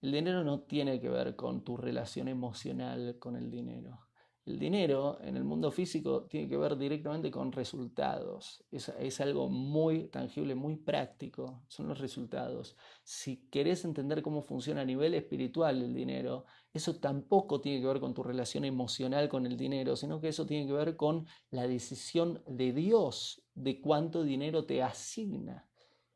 El 0.01 0.11
dinero 0.11 0.43
no 0.43 0.61
tiene 0.61 0.99
que 0.99 1.09
ver 1.09 1.35
con 1.35 1.63
tu 1.63 1.77
relación 1.77 2.27
emocional 2.27 3.17
con 3.19 3.35
el 3.35 3.51
dinero. 3.51 4.08
El 4.45 4.57
dinero 4.57 5.19
en 5.21 5.37
el 5.37 5.43
mundo 5.43 5.71
físico 5.71 6.23
tiene 6.23 6.49
que 6.49 6.57
ver 6.57 6.77
directamente 6.77 7.29
con 7.29 7.51
resultados. 7.51 8.63
Es, 8.71 9.21
algo 9.21 9.49
muy 9.49 10.07
tangible, 10.07 10.55
muy 10.55 10.75
práctico. 10.75 11.63
Son 11.67 11.87
los 11.87 11.99
resultados. 11.99 12.75
Si 13.03 13.47
querés 13.49 13.85
entender 13.85 14.21
cómo 14.21 14.41
funciona 14.41 14.81
a 14.81 14.85
nivel 14.85 15.13
espiritual 15.13 15.81
el 15.83 15.93
dinero, 15.93 16.45
eso 16.73 16.95
tampoco 16.95 17.61
tiene 17.61 17.81
que 17.81 17.87
ver 17.87 17.99
con 17.99 18.13
tu 18.13 18.23
relación 18.23 18.65
emocional 18.65 19.29
con 19.29 19.45
el 19.45 19.55
dinero, 19.55 19.95
sino 19.95 20.19
que 20.19 20.29
eso 20.29 20.45
tiene 20.45 20.65
que 20.65 20.73
ver 20.73 20.95
con 20.95 21.27
la 21.51 21.67
decisión 21.67 22.41
de 22.47 22.73
Dios 22.73 23.43
de 23.53 23.79
cuánto 23.81 24.23
dinero 24.23 24.65
te 24.65 24.81
asigna. 24.81 25.67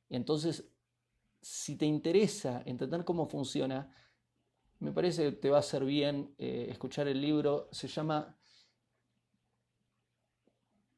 Entonces, 0.10 0.72
si 1.42 1.76
te 1.76 1.86
interesa 1.86 2.64
entender 2.66 3.04
cómo 3.04 3.28
funciona, 3.28 3.92
me 4.84 4.92
parece 4.92 5.24
que 5.24 5.32
te 5.32 5.50
va 5.50 5.58
a 5.58 5.60
hacer 5.62 5.86
bien 5.86 6.36
eh, 6.38 6.68
escuchar 6.70 7.08
el 7.08 7.22
libro. 7.22 7.70
Se 7.72 7.88
llama 7.88 8.38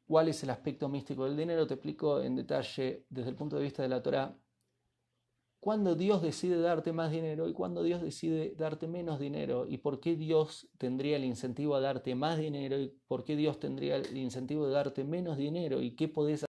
¿Cuál 0.08 0.30
es 0.30 0.44
el 0.44 0.50
aspecto 0.50 0.90
místico 0.90 1.26
del 1.26 1.38
dinero? 1.38 1.68
Te 1.68 1.76
explico 1.76 2.22
en 2.22 2.36
detalle 2.36 3.06
desde 3.10 3.30
el 3.30 3.36
punto 3.36 3.58
de 3.58 3.64
vista 3.64 3.84
de 3.84 3.90
la 3.90 4.02
Torah 4.02 4.36
cuándo 5.60 5.96
Dios 5.96 6.22
decide 6.22 6.60
darte 6.60 6.94
más 6.94 7.12
dinero 7.12 7.48
y 7.48 7.54
cuándo 7.54 7.82
Dios 7.82 8.02
decide 8.02 8.54
darte 8.56 8.88
menos 8.88 9.20
dinero 9.20 9.66
y 9.68 9.78
por 9.78 10.00
qué 10.00 10.16
Dios 10.16 10.68
tendría 10.78 11.18
el 11.18 11.24
incentivo 11.24 11.76
a 11.76 11.80
darte 11.80 12.14
más 12.14 12.38
dinero 12.38 12.80
y 12.80 12.94
por 13.08 13.24
qué 13.24 13.36
Dios 13.36 13.60
tendría 13.60 13.96
el 13.96 14.16
incentivo 14.18 14.68
de 14.68 14.74
darte 14.74 15.04
menos 15.04 15.38
dinero 15.38 15.82
y 15.82 15.96
qué 15.96 16.08
podés 16.08 16.46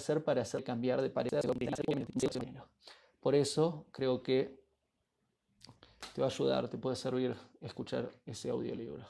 hacer 0.00 0.24
para 0.24 0.42
hacer 0.42 0.64
cambiar 0.64 1.00
de 1.02 1.10
parecer. 1.10 1.46
Por 3.20 3.34
eso 3.34 3.86
creo 3.92 4.22
que 4.22 4.60
te 6.14 6.20
va 6.20 6.28
a 6.28 6.30
ayudar, 6.30 6.68
te 6.68 6.78
puede 6.78 6.96
servir 6.96 7.36
escuchar 7.60 8.10
ese 8.26 8.50
audiolibro. 8.50 9.06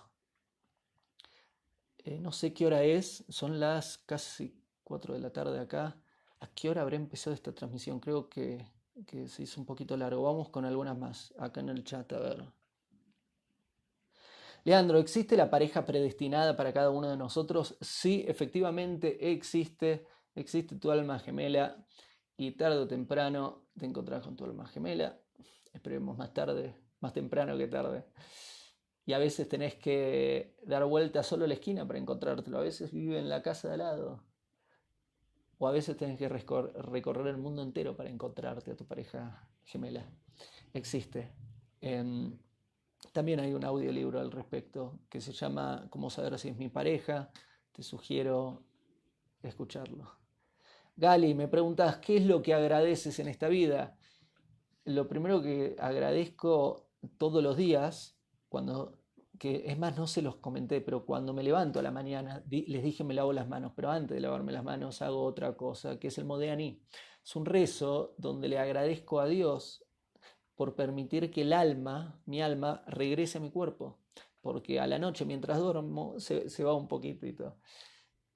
Eh, 1.98 2.18
no 2.18 2.32
sé 2.32 2.52
qué 2.52 2.66
hora 2.66 2.82
es, 2.82 3.24
son 3.28 3.60
las 3.60 3.98
casi 3.98 4.60
4 4.84 5.14
de 5.14 5.20
la 5.20 5.30
tarde 5.30 5.60
acá. 5.60 5.96
¿A 6.40 6.46
qué 6.48 6.70
hora 6.70 6.82
habrá 6.82 6.96
empezado 6.96 7.34
esta 7.34 7.54
transmisión? 7.54 8.00
Creo 8.00 8.28
que, 8.28 8.66
que 9.06 9.28
se 9.28 9.42
hizo 9.42 9.60
un 9.60 9.66
poquito 9.66 9.96
largo. 9.96 10.22
Vamos 10.22 10.48
con 10.48 10.64
algunas 10.64 10.96
más 10.98 11.34
acá 11.38 11.60
en 11.60 11.68
el 11.68 11.84
chat, 11.84 12.10
a 12.12 12.18
ver. 12.18 12.44
Leandro, 14.64 14.98
¿existe 14.98 15.36
la 15.36 15.50
pareja 15.50 15.86
predestinada 15.86 16.56
para 16.56 16.72
cada 16.72 16.90
uno 16.90 17.08
de 17.08 17.16
nosotros? 17.16 17.76
Sí, 17.80 18.24
efectivamente 18.26 19.32
existe 19.32 20.06
existe 20.34 20.76
tu 20.76 20.90
alma 20.90 21.18
gemela 21.18 21.84
y 22.36 22.52
tarde 22.52 22.78
o 22.78 22.88
temprano 22.88 23.66
te 23.78 23.86
encontrarás 23.86 24.24
con 24.24 24.36
tu 24.36 24.44
alma 24.44 24.66
gemela. 24.66 25.20
Esperemos 25.72 26.16
más 26.16 26.32
tarde, 26.32 26.74
más 27.00 27.12
temprano 27.12 27.56
que 27.56 27.66
tarde. 27.66 28.04
Y 29.06 29.12
a 29.12 29.18
veces 29.18 29.48
tenés 29.48 29.74
que 29.74 30.56
dar 30.62 30.84
vuelta 30.84 31.22
solo 31.22 31.44
a 31.44 31.48
la 31.48 31.54
esquina 31.54 31.86
para 31.86 31.98
encontrártelo. 31.98 32.58
A 32.58 32.62
veces 32.62 32.92
vive 32.92 33.18
en 33.18 33.28
la 33.28 33.42
casa 33.42 33.68
de 33.68 33.74
al 33.74 33.80
lado. 33.80 34.24
O 35.58 35.68
a 35.68 35.72
veces 35.72 35.96
tenés 35.96 36.16
que 36.16 36.28
recorrer 36.28 37.26
el 37.26 37.36
mundo 37.36 37.62
entero 37.62 37.96
para 37.96 38.08
encontrarte 38.08 38.70
a 38.70 38.76
tu 38.76 38.86
pareja 38.86 39.48
gemela. 39.64 40.08
Existe. 40.72 41.32
Em, 41.80 42.38
también 43.12 43.40
hay 43.40 43.52
un 43.52 43.64
audiolibro 43.64 44.20
al 44.20 44.30
respecto 44.30 45.00
que 45.08 45.20
se 45.20 45.32
llama 45.32 45.86
Cómo 45.90 46.08
saber 46.08 46.38
si 46.38 46.48
es 46.48 46.56
mi 46.56 46.68
pareja. 46.68 47.30
Te 47.72 47.82
sugiero 47.82 48.62
escucharlo. 49.42 50.19
Gali, 51.00 51.32
me 51.34 51.48
preguntas, 51.48 51.96
¿qué 51.96 52.18
es 52.18 52.26
lo 52.26 52.42
que 52.42 52.52
agradeces 52.52 53.18
en 53.20 53.28
esta 53.28 53.48
vida? 53.48 53.96
Lo 54.84 55.08
primero 55.08 55.40
que 55.40 55.74
agradezco 55.78 56.90
todos 57.16 57.42
los 57.42 57.56
días, 57.56 58.18
cuando, 58.50 58.98
que 59.38 59.62
es 59.64 59.78
más, 59.78 59.96
no 59.96 60.06
se 60.06 60.20
los 60.20 60.36
comenté, 60.36 60.82
pero 60.82 61.06
cuando 61.06 61.32
me 61.32 61.42
levanto 61.42 61.78
a 61.78 61.82
la 61.82 61.90
mañana, 61.90 62.44
les 62.50 62.82
dije 62.82 63.02
me 63.02 63.14
lavo 63.14 63.32
las 63.32 63.48
manos, 63.48 63.72
pero 63.74 63.90
antes 63.90 64.14
de 64.14 64.20
lavarme 64.20 64.52
las 64.52 64.62
manos 64.62 65.00
hago 65.00 65.24
otra 65.24 65.56
cosa, 65.56 65.98
que 65.98 66.08
es 66.08 66.18
el 66.18 66.26
Modeaní. 66.26 66.82
Es 67.24 67.34
un 67.34 67.46
rezo 67.46 68.14
donde 68.18 68.48
le 68.48 68.58
agradezco 68.58 69.20
a 69.20 69.26
Dios 69.26 69.82
por 70.54 70.74
permitir 70.74 71.30
que 71.30 71.40
el 71.40 71.54
alma, 71.54 72.20
mi 72.26 72.42
alma, 72.42 72.84
regrese 72.86 73.38
a 73.38 73.40
mi 73.40 73.50
cuerpo. 73.50 74.00
Porque 74.42 74.78
a 74.78 74.86
la 74.86 74.98
noche, 74.98 75.24
mientras 75.24 75.58
duermo, 75.58 76.20
se, 76.20 76.62
va 76.62 76.74
un 76.74 76.88
poquitito. 76.88 77.56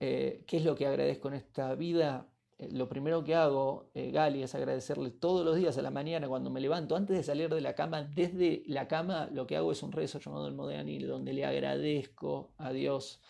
Eh, 0.01 0.45
¿Qué 0.47 0.57
es 0.57 0.65
lo 0.65 0.75
que 0.75 0.87
agradezco 0.87 1.29
en 1.29 1.35
esta 1.35 1.75
vida? 1.75 2.31
Eh, 2.65 2.69
lo 2.73 2.89
primero 2.89 3.25
que 3.25 3.35
hago, 3.35 3.91
eh, 3.95 4.11
Gali, 4.11 4.43
es 4.43 4.55
agradecerle 4.55 5.11
todos 5.11 5.45
los 5.45 5.57
días 5.57 5.77
a 5.79 5.83
la 5.83 5.91
mañana 5.91 6.29
cuando 6.29 6.51
me 6.51 6.61
levanto, 6.61 6.97
antes 6.97 7.17
de 7.17 7.23
salir 7.23 7.53
de 7.53 7.61
la 7.61 7.75
cama, 7.75 8.03
desde 8.03 8.63
la 8.67 8.89
cama 8.89 9.29
lo 9.33 9.47
que 9.47 9.57
hago 9.57 9.73
es 9.73 9.83
un 9.83 9.93
rezo 9.93 10.19
llamado 10.19 10.47
el 10.47 10.55
Modeanil, 10.55 11.07
donde 11.07 11.33
le 11.33 11.45
agradezco 11.45 12.55
a 12.59 12.73
Dios 12.73 13.21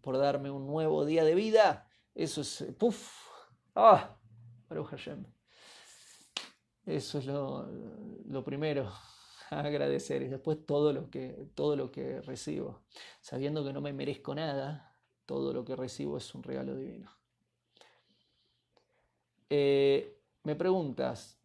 por 0.00 0.18
darme 0.18 0.50
un 0.50 0.66
nuevo 0.66 1.04
día 1.04 1.24
de 1.24 1.34
vida. 1.34 1.88
Eso 2.14 2.42
es, 2.42 2.60
eh, 2.62 2.72
¡puf! 2.72 3.10
¡Ah! 3.74 4.16
Hashem. 4.68 5.26
Eso 6.86 7.18
es 7.18 7.26
lo, 7.26 8.42
primero 8.42 8.90
agradecer 9.50 10.22
y 10.22 10.28
después 10.28 10.64
todo 10.64 10.94
lo, 10.94 11.10
que, 11.10 11.50
todo 11.54 11.76
lo 11.76 11.92
que 11.92 12.22
recibo. 12.22 12.82
Sabiendo 13.20 13.62
que 13.64 13.72
no 13.74 13.82
me 13.82 13.92
merezco 13.92 14.34
nada, 14.34 14.96
todo 15.26 15.52
lo 15.52 15.64
que 15.64 15.76
recibo 15.76 16.16
es 16.16 16.34
un 16.34 16.42
regalo 16.42 16.74
divino. 16.74 17.21
Eh, 19.54 20.18
me 20.44 20.56
preguntas, 20.56 21.38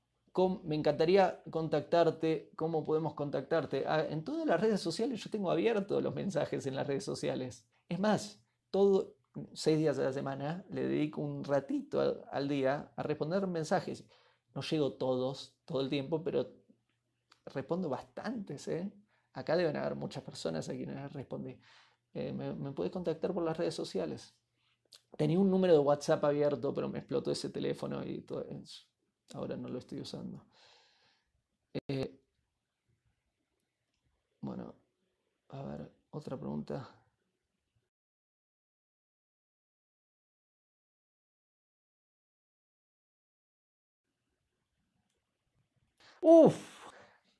me 0.63 0.75
encantaría 0.75 1.43
contactarte, 1.51 2.53
¿cómo 2.55 2.85
podemos 2.85 3.15
contactarte? 3.15 3.83
Ah, 3.85 4.05
en 4.09 4.23
todas 4.23 4.47
las 4.47 4.61
redes 4.61 4.79
sociales 4.79 5.21
yo 5.21 5.29
tengo 5.29 5.51
abiertos 5.51 6.01
los 6.01 6.15
mensajes 6.15 6.65
en 6.67 6.77
las 6.77 6.87
redes 6.87 7.03
sociales. 7.03 7.67
Es 7.89 7.99
más, 7.99 8.41
todo, 8.71 9.17
seis 9.51 9.77
días 9.77 9.97
de 9.97 10.05
la 10.05 10.13
semana 10.13 10.63
le 10.69 10.87
dedico 10.87 11.19
un 11.19 11.43
ratito 11.43 12.23
al, 12.31 12.47
día 12.47 12.93
a 12.95 13.03
responder 13.03 13.45
mensajes. 13.45 14.05
No 14.55 14.61
llego 14.61 14.93
todos, 14.93 15.57
todo 15.65 15.81
el 15.81 15.89
tiempo, 15.89 16.23
pero 16.23 16.49
respondo 17.47 17.89
bastantes. 17.89 18.69
¿eh? 18.69 18.89
Acá 19.33 19.57
deben 19.57 19.75
haber 19.75 19.95
muchas 19.95 20.23
personas 20.23 20.69
a 20.69 20.71
quienes 20.71 21.11
respondí. 21.11 21.59
Eh, 22.13 22.31
me, 22.31 22.53
me 22.53 22.71
puedes 22.71 22.93
contactar 22.93 23.33
por 23.33 23.43
las 23.43 23.57
redes 23.57 23.75
sociales. 23.75 24.33
Tenía 25.17 25.39
un 25.39 25.49
número 25.49 25.73
de 25.73 25.79
WhatsApp 25.79 26.23
abierto, 26.25 26.73
pero 26.73 26.89
me 26.89 26.99
explotó 26.99 27.31
ese 27.31 27.49
teléfono 27.49 28.03
y 28.05 28.21
todo. 28.21 28.45
Ahora 29.33 29.57
no 29.57 29.69
lo 29.69 29.79
estoy 29.79 30.01
usando. 30.01 30.45
Eh, 31.89 32.07
bueno, 34.41 34.75
a 35.49 35.63
ver, 35.63 35.91
otra 36.11 36.37
pregunta. 36.37 36.89
Uf, 46.21 46.55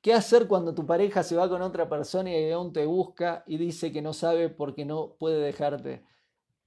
¿qué 0.00 0.12
hacer 0.14 0.48
cuando 0.48 0.74
tu 0.74 0.84
pareja 0.86 1.22
se 1.22 1.36
va 1.36 1.48
con 1.48 1.62
otra 1.62 1.88
persona 1.88 2.30
y 2.36 2.50
aún 2.50 2.72
te 2.72 2.86
busca 2.86 3.44
y 3.46 3.56
dice 3.56 3.92
que 3.92 4.02
no 4.02 4.12
sabe 4.12 4.48
porque 4.48 4.84
no 4.84 5.14
puede 5.18 5.40
dejarte? 5.40 6.04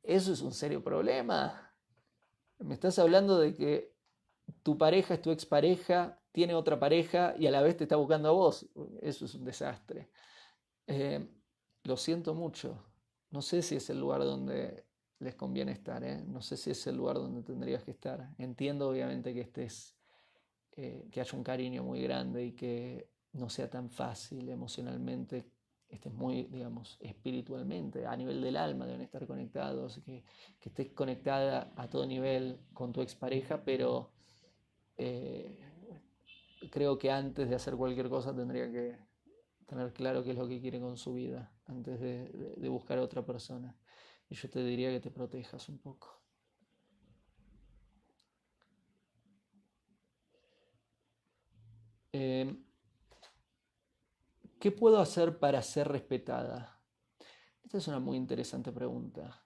Eso 0.03 0.33
es 0.33 0.41
un 0.41 0.53
serio 0.53 0.83
problema. 0.83 1.73
Me 2.59 2.73
estás 2.73 2.99
hablando 2.99 3.39
de 3.39 3.53
que 3.55 3.95
tu 4.63 4.77
pareja 4.77 5.15
es 5.15 5.21
tu 5.21 5.31
expareja, 5.31 6.19
tiene 6.31 6.53
otra 6.53 6.79
pareja 6.79 7.35
y 7.37 7.47
a 7.47 7.51
la 7.51 7.61
vez 7.61 7.77
te 7.77 7.83
está 7.83 7.95
buscando 7.95 8.29
a 8.29 8.31
vos. 8.31 8.67
Eso 9.01 9.25
es 9.25 9.35
un 9.35 9.45
desastre. 9.45 10.09
Eh, 10.87 11.27
lo 11.83 11.97
siento 11.97 12.33
mucho. 12.33 12.83
No 13.29 13.41
sé 13.41 13.61
si 13.61 13.75
es 13.75 13.89
el 13.89 13.99
lugar 13.99 14.21
donde 14.21 14.85
les 15.19 15.35
conviene 15.35 15.71
estar. 15.71 16.03
¿eh? 16.03 16.23
No 16.25 16.41
sé 16.41 16.57
si 16.57 16.71
es 16.71 16.87
el 16.87 16.97
lugar 16.97 17.17
donde 17.17 17.43
tendrías 17.43 17.83
que 17.83 17.91
estar. 17.91 18.33
Entiendo 18.37 18.89
obviamente 18.89 19.33
que 19.33 19.41
estés, 19.41 19.95
eh, 20.73 21.07
que 21.11 21.21
haya 21.21 21.37
un 21.37 21.43
cariño 21.43 21.83
muy 21.83 22.01
grande 22.01 22.45
y 22.45 22.51
que 22.53 23.09
no 23.33 23.49
sea 23.49 23.69
tan 23.69 23.89
fácil 23.89 24.49
emocionalmente 24.49 25.49
estés 25.91 26.13
muy, 26.13 26.43
digamos, 26.43 26.97
espiritualmente, 27.01 28.05
a 28.05 28.15
nivel 28.15 28.41
del 28.41 28.57
alma 28.57 28.85
deben 28.85 29.01
estar 29.01 29.27
conectados, 29.27 30.01
que, 30.05 30.23
que 30.59 30.69
estés 30.69 30.91
conectada 30.93 31.73
a 31.75 31.89
todo 31.89 32.05
nivel 32.05 32.59
con 32.73 32.93
tu 32.93 33.01
expareja, 33.01 33.63
pero 33.63 34.11
eh, 34.97 35.57
creo 36.69 36.97
que 36.97 37.11
antes 37.11 37.49
de 37.49 37.55
hacer 37.55 37.75
cualquier 37.75 38.09
cosa 38.09 38.35
tendría 38.35 38.71
que 38.71 38.97
tener 39.65 39.93
claro 39.93 40.23
qué 40.23 40.31
es 40.31 40.37
lo 40.37 40.47
que 40.47 40.59
quiere 40.59 40.79
con 40.79 40.97
su 40.97 41.13
vida, 41.13 41.51
antes 41.65 41.99
de, 41.99 42.69
buscar 42.69 42.97
a 42.97 43.03
otra 43.03 43.25
persona. 43.25 43.75
Y 44.29 44.35
yo 44.35 44.49
te 44.49 44.63
diría 44.63 44.91
que 44.91 44.99
te 44.99 45.11
protejas 45.11 45.67
un 45.69 45.79
poco. 45.79 46.21
Eh, 52.13 52.53
¿Qué 54.61 54.71
puedo 54.71 54.99
hacer 54.99 55.39
para 55.39 55.59
ser 55.63 55.87
respetada? 55.87 56.79
Esta 57.63 57.79
es 57.79 57.87
una 57.87 57.99
muy 57.99 58.15
interesante 58.15 58.71
pregunta. 58.71 59.43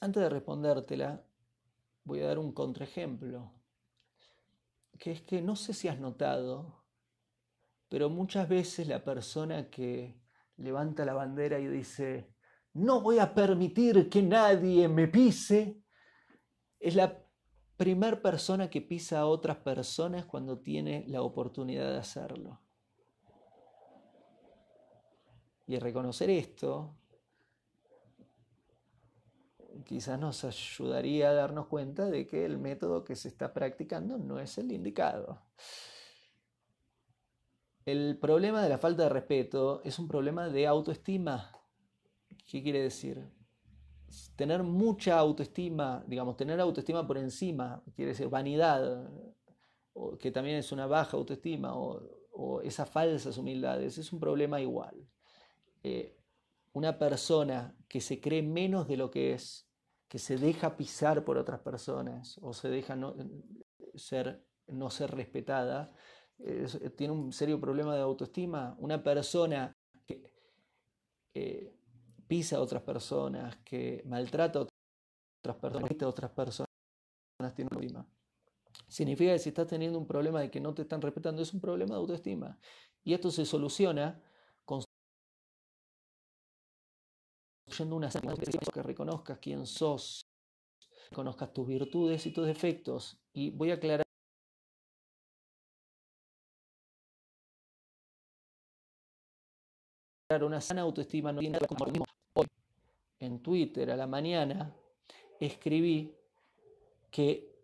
Antes 0.00 0.22
de 0.22 0.28
respondértela, 0.28 1.26
voy 2.04 2.20
a 2.20 2.28
dar 2.28 2.38
un 2.38 2.52
contraejemplo. 2.52 3.52
que 4.96 5.10
es 5.10 5.22
que 5.22 5.42
no 5.42 5.56
sé 5.56 5.74
si 5.74 5.88
has 5.88 5.98
notado, 5.98 6.84
pero 7.88 8.08
muchas 8.08 8.48
veces 8.48 8.86
la 8.86 9.02
persona 9.02 9.68
que 9.68 10.22
levanta 10.58 11.04
la 11.04 11.14
bandera 11.14 11.58
y 11.58 11.66
dice, 11.66 12.32
no 12.74 13.00
voy 13.00 13.18
a 13.18 13.34
permitir 13.34 14.08
que 14.08 14.22
nadie 14.22 14.86
me 14.86 15.08
pise, 15.08 15.82
es 16.78 16.94
la 16.94 17.23
primer 17.76 18.22
persona 18.22 18.70
que 18.70 18.80
pisa 18.80 19.20
a 19.20 19.26
otras 19.26 19.56
personas 19.58 20.24
cuando 20.24 20.58
tiene 20.58 21.04
la 21.08 21.22
oportunidad 21.22 21.90
de 21.90 21.98
hacerlo. 21.98 22.60
Y 25.66 25.78
reconocer 25.78 26.30
esto 26.30 26.94
quizás 29.84 30.18
nos 30.18 30.44
ayudaría 30.44 31.30
a 31.30 31.34
darnos 31.34 31.66
cuenta 31.66 32.06
de 32.06 32.26
que 32.26 32.44
el 32.44 32.58
método 32.58 33.04
que 33.04 33.16
se 33.16 33.28
está 33.28 33.52
practicando 33.52 34.18
no 34.18 34.38
es 34.38 34.56
el 34.58 34.72
indicado. 34.72 35.42
El 37.84 38.18
problema 38.18 38.62
de 38.62 38.68
la 38.70 38.78
falta 38.78 39.04
de 39.04 39.08
respeto 39.10 39.82
es 39.84 39.98
un 39.98 40.08
problema 40.08 40.48
de 40.48 40.66
autoestima. 40.66 41.52
¿Qué 42.46 42.62
quiere 42.62 42.82
decir? 42.82 43.28
Tener 44.36 44.62
mucha 44.62 45.18
autoestima, 45.18 46.04
digamos, 46.06 46.36
tener 46.36 46.60
autoestima 46.60 47.06
por 47.06 47.18
encima, 47.18 47.82
quiere 47.94 48.12
decir 48.12 48.28
vanidad, 48.28 49.10
que 50.18 50.30
también 50.30 50.56
es 50.56 50.72
una 50.72 50.86
baja 50.86 51.16
autoestima, 51.16 51.72
o, 51.74 52.60
esas 52.62 52.90
falsas 52.90 53.38
humildades, 53.38 53.96
es 53.96 54.12
un 54.12 54.18
problema 54.18 54.60
igual. 54.60 55.06
Eh, 55.84 56.16
una 56.72 56.98
persona 56.98 57.76
que 57.88 58.00
se 58.00 58.20
cree 58.20 58.42
menos 58.42 58.88
de 58.88 58.96
lo 58.96 59.10
que 59.10 59.34
es, 59.34 59.68
que 60.08 60.18
se 60.18 60.36
deja 60.36 60.76
pisar 60.76 61.24
por 61.24 61.38
otras 61.38 61.60
personas 61.60 62.38
o 62.42 62.52
se 62.52 62.68
deja 62.68 62.96
no 62.96 63.14
ser, 63.94 64.44
no 64.66 64.90
ser 64.90 65.12
respetada, 65.12 65.92
tiene 66.96 67.12
un 67.12 67.32
serio 67.32 67.60
problema 67.60 67.94
de 67.94 68.02
autoestima. 68.02 68.76
Una 68.78 69.02
persona 69.02 69.76
que 71.32 71.72
pisa 72.26 72.56
a 72.56 72.60
otras 72.60 72.82
personas, 72.82 73.56
que 73.64 74.02
maltrata 74.06 74.60
a 74.60 74.62
otras 74.62 75.56
personas, 75.60 76.02
a 76.02 76.08
otras 76.08 76.30
personas, 76.30 76.68
tiene 77.54 77.68
problema. 77.68 78.06
Significa 78.88 79.32
que 79.32 79.38
si 79.38 79.50
estás 79.50 79.66
teniendo 79.66 79.98
un 79.98 80.06
problema 80.06 80.40
de 80.40 80.50
que 80.50 80.60
no 80.60 80.74
te 80.74 80.82
están 80.82 81.00
respetando, 81.00 81.42
es 81.42 81.52
un 81.52 81.60
problema 81.60 81.94
de 81.94 82.00
autoestima. 82.00 82.58
Y 83.02 83.14
esto 83.14 83.30
se 83.30 83.44
soluciona 83.44 84.22
construyendo 84.64 84.86
una 87.96 88.10
que 88.10 88.82
reconozcas 88.82 89.38
quién 89.38 89.66
sos, 89.66 90.22
reconozcas 91.10 91.52
tus 91.52 91.66
virtudes 91.66 92.26
y 92.26 92.32
tus 92.32 92.46
defectos. 92.46 93.18
Y 93.32 93.50
voy 93.50 93.70
a 93.70 93.74
aclarar 93.74 94.03
una 100.42 100.60
sana 100.60 100.82
autoestima 100.82 101.32
no 101.32 101.40
tiene 101.40 101.58
nada 101.58 101.66
con 101.66 101.92
Hoy, 102.34 102.46
en 103.20 103.40
Twitter 103.40 103.90
a 103.90 103.96
la 103.96 104.06
mañana, 104.06 104.74
escribí 105.38 106.14
que 107.10 107.54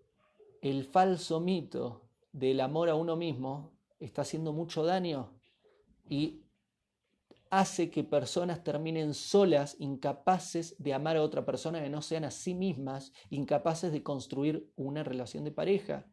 el 0.60 0.84
falso 0.84 1.40
mito 1.40 2.02
del 2.32 2.60
amor 2.60 2.88
a 2.88 2.94
uno 2.94 3.16
mismo 3.16 3.72
está 3.98 4.22
haciendo 4.22 4.52
mucho 4.52 4.84
daño 4.84 5.32
y 6.08 6.42
hace 7.50 7.90
que 7.90 8.04
personas 8.04 8.62
terminen 8.62 9.12
solas, 9.12 9.76
incapaces 9.80 10.76
de 10.78 10.94
amar 10.94 11.16
a 11.16 11.22
otra 11.22 11.44
persona 11.44 11.82
que 11.82 11.90
no 11.90 12.00
sean 12.00 12.24
a 12.24 12.30
sí 12.30 12.54
mismas, 12.54 13.12
incapaces 13.28 13.90
de 13.92 14.02
construir 14.02 14.70
una 14.76 15.02
relación 15.02 15.42
de 15.44 15.50
pareja. 15.50 16.06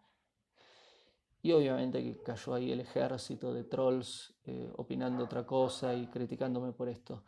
Y 1.48 1.54
obviamente 1.54 2.04
que 2.04 2.22
cayó 2.22 2.56
ahí 2.56 2.74
el 2.74 2.82
ejército 2.82 3.54
de 3.54 3.64
trolls 3.64 4.36
eh, 4.44 4.70
opinando 4.76 5.24
otra 5.24 5.46
cosa 5.46 5.96
y 5.96 6.08
criticándome 6.08 6.74
por 6.74 6.90
esto. 6.90 7.24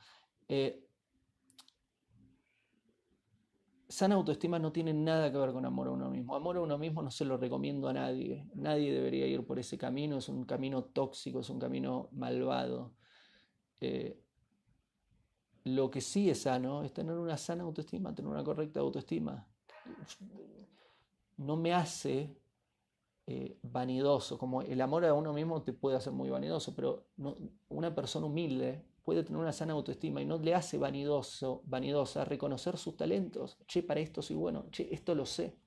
Eh, 0.45 0.85
sana 3.87 4.15
autoestima 4.15 4.59
no 4.59 4.73
tiene 4.73 4.93
nada 4.93 5.31
que 5.31 5.37
ver 5.37 5.53
con 5.53 5.65
amor 5.65 5.87
a 5.87 5.91
uno 5.91 6.09
mismo. 6.09 6.35
Amor 6.35 6.57
a 6.57 6.61
uno 6.61 6.77
mismo 6.77 7.01
no 7.01 7.09
se 7.09 7.23
lo 7.23 7.37
recomiendo 7.37 7.87
a 7.87 7.93
nadie. 7.93 8.45
Nadie 8.55 8.91
debería 8.91 9.25
ir 9.25 9.45
por 9.45 9.57
ese 9.57 9.77
camino. 9.77 10.17
Es 10.17 10.27
un 10.27 10.43
camino 10.43 10.83
tóxico, 10.83 11.39
es 11.39 11.49
un 11.49 11.59
camino 11.59 12.09
malvado. 12.11 12.95
Eh, 13.79 14.21
lo 15.63 15.89
que 15.89 16.01
sí 16.01 16.29
es 16.29 16.41
sano 16.41 16.83
es 16.83 16.91
tener 16.91 17.15
una 17.15 17.37
sana 17.37 17.63
autoestima, 17.63 18.13
tener 18.13 18.29
una 18.29 18.43
correcta 18.43 18.81
autoestima. 18.81 19.47
No 21.37 21.55
me 21.55 21.73
hace 21.73 22.35
eh, 23.31 23.59
vanidoso, 23.61 24.39
como 24.39 24.63
el 24.63 24.81
amor 24.81 25.05
a 25.05 25.13
uno 25.13 25.33
mismo 25.33 25.61
te 25.61 25.71
puede 25.71 25.95
hacer 25.95 26.11
muy 26.11 26.31
vanidoso, 26.31 26.75
pero 26.75 27.05
una 27.67 27.93
persona 27.93 28.25
humilde 28.25 28.83
puede 29.03 29.23
tener 29.23 29.39
una 29.39 29.53
sana 29.53 29.73
autoestima 29.73 30.19
y 30.19 30.25
no 30.25 30.39
le 30.39 30.55
hace 30.55 30.79
vanidoso, 30.79 31.61
vanidosa 31.65 32.25
reconocer 32.25 32.75
sus 32.79 32.97
talentos. 32.97 33.59
Che, 33.67 33.83
para 33.83 33.99
esto 33.99 34.23
soy 34.23 34.35
bueno, 34.35 34.65
che, 34.71 34.89
esto 34.91 35.13
lo 35.13 35.27
sé. 35.27 35.59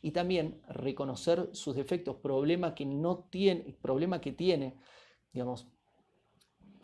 Y 0.00 0.12
también 0.12 0.62
reconocer 0.66 1.50
sus 1.52 1.76
defectos, 1.76 2.16
problema 2.16 2.74
que 2.74 2.86
no 2.86 3.28
tiene, 3.30 3.76
problema 3.82 4.18
que 4.22 4.32
tiene, 4.32 4.78
digamos, 5.30 5.68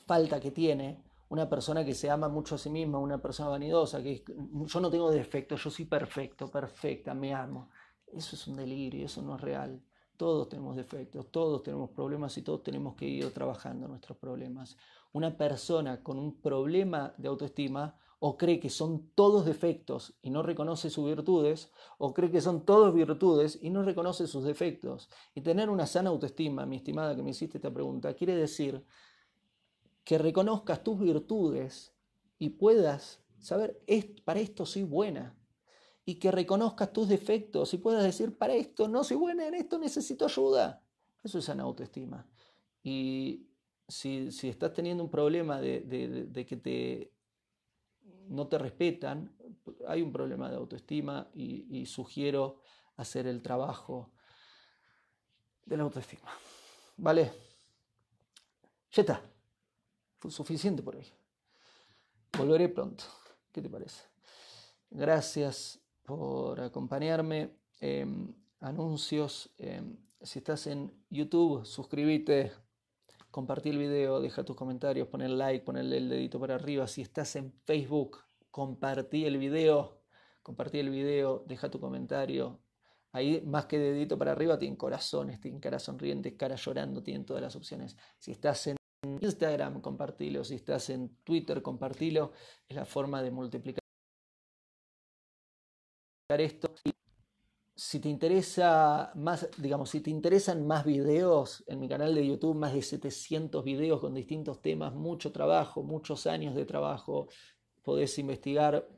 falta 0.06 0.38
que 0.38 0.50
tiene 0.50 1.02
una 1.30 1.48
persona 1.48 1.82
que 1.82 1.94
se 1.94 2.10
ama 2.10 2.28
mucho 2.28 2.56
a 2.56 2.58
sí 2.58 2.68
misma, 2.68 2.98
una 2.98 3.22
persona 3.22 3.48
vanidosa, 3.48 4.02
que 4.02 4.22
yo 4.26 4.80
no 4.80 4.90
tengo 4.90 5.10
defectos, 5.10 5.64
yo 5.64 5.70
soy 5.70 5.86
perfecto, 5.86 6.50
perfecta, 6.50 7.14
me 7.14 7.32
amo. 7.32 7.70
Eso 8.06 8.36
es 8.36 8.46
un 8.46 8.56
delirio, 8.56 9.06
eso 9.06 9.22
no 9.22 9.36
es 9.36 9.40
real. 9.40 9.82
Todos 10.16 10.48
tenemos 10.48 10.76
defectos, 10.76 11.30
todos 11.30 11.62
tenemos 11.62 11.90
problemas 11.90 12.36
y 12.38 12.42
todos 12.42 12.62
tenemos 12.62 12.94
que 12.94 13.06
ir 13.06 13.32
trabajando 13.32 13.88
nuestros 13.88 14.18
problemas. 14.18 14.76
Una 15.12 15.36
persona 15.36 16.02
con 16.02 16.18
un 16.18 16.40
problema 16.40 17.14
de 17.18 17.28
autoestima 17.28 17.98
o 18.18 18.36
cree 18.36 18.58
que 18.58 18.70
son 18.70 19.10
todos 19.14 19.44
defectos 19.44 20.14
y 20.22 20.30
no 20.30 20.42
reconoce 20.42 20.88
sus 20.88 21.04
virtudes, 21.04 21.70
o 21.98 22.14
cree 22.14 22.30
que 22.30 22.40
son 22.40 22.64
todos 22.64 22.94
virtudes 22.94 23.58
y 23.60 23.70
no 23.70 23.82
reconoce 23.82 24.26
sus 24.26 24.44
defectos. 24.44 25.10
Y 25.34 25.42
tener 25.42 25.68
una 25.68 25.86
sana 25.86 26.10
autoestima, 26.10 26.64
mi 26.66 26.76
estimada 26.76 27.14
que 27.14 27.22
me 27.22 27.30
hiciste 27.30 27.58
esta 27.58 27.72
pregunta, 27.72 28.14
quiere 28.14 28.34
decir 28.34 28.84
que 30.02 30.18
reconozcas 30.18 30.82
tus 30.82 30.98
virtudes 30.98 31.94
y 32.38 32.50
puedas 32.50 33.22
saber, 33.38 33.82
para 34.24 34.40
esto 34.40 34.64
soy 34.64 34.84
buena. 34.84 35.35
Y 36.06 36.14
que 36.14 36.30
reconozcas 36.30 36.92
tus 36.92 37.08
defectos 37.08 37.74
y 37.74 37.78
puedas 37.78 38.02
decir, 38.02 38.38
para 38.38 38.54
esto 38.54 38.88
no 38.88 39.04
soy 39.04 39.18
buena, 39.18 39.46
en 39.46 39.54
esto 39.54 39.78
necesito 39.78 40.24
ayuda. 40.24 40.82
Eso 41.22 41.38
es 41.38 41.44
sana 41.44 41.64
autoestima. 41.64 42.26
Y 42.82 43.50
si, 43.86 44.28
estás 44.44 44.72
teniendo 44.72 45.02
un 45.02 45.10
problema 45.10 45.60
de, 45.60 46.46
que 46.48 46.56
te, 46.56 47.12
no 48.28 48.46
te 48.46 48.56
respetan, 48.56 49.36
hay 49.86 50.00
un 50.00 50.12
problema 50.12 50.48
de 50.48 50.56
autoestima 50.56 51.28
y, 51.34 51.66
y 51.76 51.86
sugiero 51.86 52.60
hacer 52.96 53.26
el 53.26 53.42
trabajo 53.42 54.12
de 55.64 55.76
la 55.76 55.82
autoestima. 55.82 56.30
¿Vale? 56.96 57.32
Ya 58.92 59.02
está 59.02 59.36
suficiente 60.30 60.82
por 60.82 60.96
hoy. 60.96 61.06
Volveré 62.36 62.68
pronto. 62.68 63.04
¿Qué 63.52 63.62
te 63.62 63.70
parece? 63.70 64.04
Gracias 64.90 65.80
por 66.06 66.60
acompañarme. 66.60 67.50
Em, 67.80 68.32
anuncios. 68.60 69.50
Em, 69.58 69.96
si 70.22 70.38
estás 70.38 70.66
en 70.66 70.92
YouTube, 71.10 71.64
suscríbete, 71.66 72.52
compartí 73.30 73.68
el 73.68 73.78
video, 73.78 74.20
deja 74.20 74.44
tus 74.44 74.56
comentarios, 74.56 75.08
pon 75.08 75.20
el 75.20 75.36
like, 75.36 75.64
pon 75.64 75.76
el 75.76 75.90
dedito 76.08 76.40
para 76.40 76.54
arriba. 76.54 76.86
Si 76.86 77.02
estás 77.02 77.36
en 77.36 77.52
Facebook, 77.64 78.18
compartí 78.50 79.26
el 79.26 79.36
video, 79.36 80.00
compartí 80.42 80.78
el 80.78 80.90
video, 80.90 81.44
deja 81.46 81.70
tu 81.70 81.78
comentario. 81.78 82.60
Ahí 83.12 83.42
más 83.46 83.66
que 83.66 83.78
dedito 83.78 84.18
para 84.18 84.32
arriba 84.32 84.58
tienen 84.58 84.76
corazones, 84.76 85.40
tienen 85.40 85.60
cara 85.60 85.78
sonriente, 85.78 86.36
cara 86.36 86.56
llorando, 86.56 87.02
tienen 87.02 87.24
todas 87.24 87.42
las 87.42 87.56
opciones. 87.56 87.96
Si 88.18 88.30
estás 88.30 88.66
en 88.68 88.76
Instagram, 89.20 89.80
compartilo. 89.80 90.44
Si 90.44 90.54
estás 90.54 90.90
en 90.90 91.16
Twitter, 91.24 91.62
compartilo. 91.62 92.32
Es 92.68 92.76
la 92.76 92.84
forma 92.84 93.22
de 93.22 93.30
multiplicar 93.30 93.85
esto. 96.34 96.72
Si 97.74 98.00
te 98.00 98.08
interesa 98.08 99.12
más, 99.14 99.48
digamos, 99.58 99.90
si 99.90 100.00
te 100.00 100.10
interesan 100.10 100.66
más 100.66 100.84
videos, 100.84 101.62
en 101.68 101.78
mi 101.78 101.88
canal 101.88 102.14
de 102.14 102.26
YouTube 102.26 102.56
más 102.56 102.72
de 102.72 102.82
700 102.82 103.62
videos 103.62 104.00
con 104.00 104.14
distintos 104.14 104.60
temas, 104.62 104.94
mucho 104.94 105.30
trabajo, 105.30 105.82
muchos 105.82 106.26
años 106.26 106.54
de 106.54 106.64
trabajo, 106.64 107.28
podés 107.82 108.18
investigar. 108.18 108.88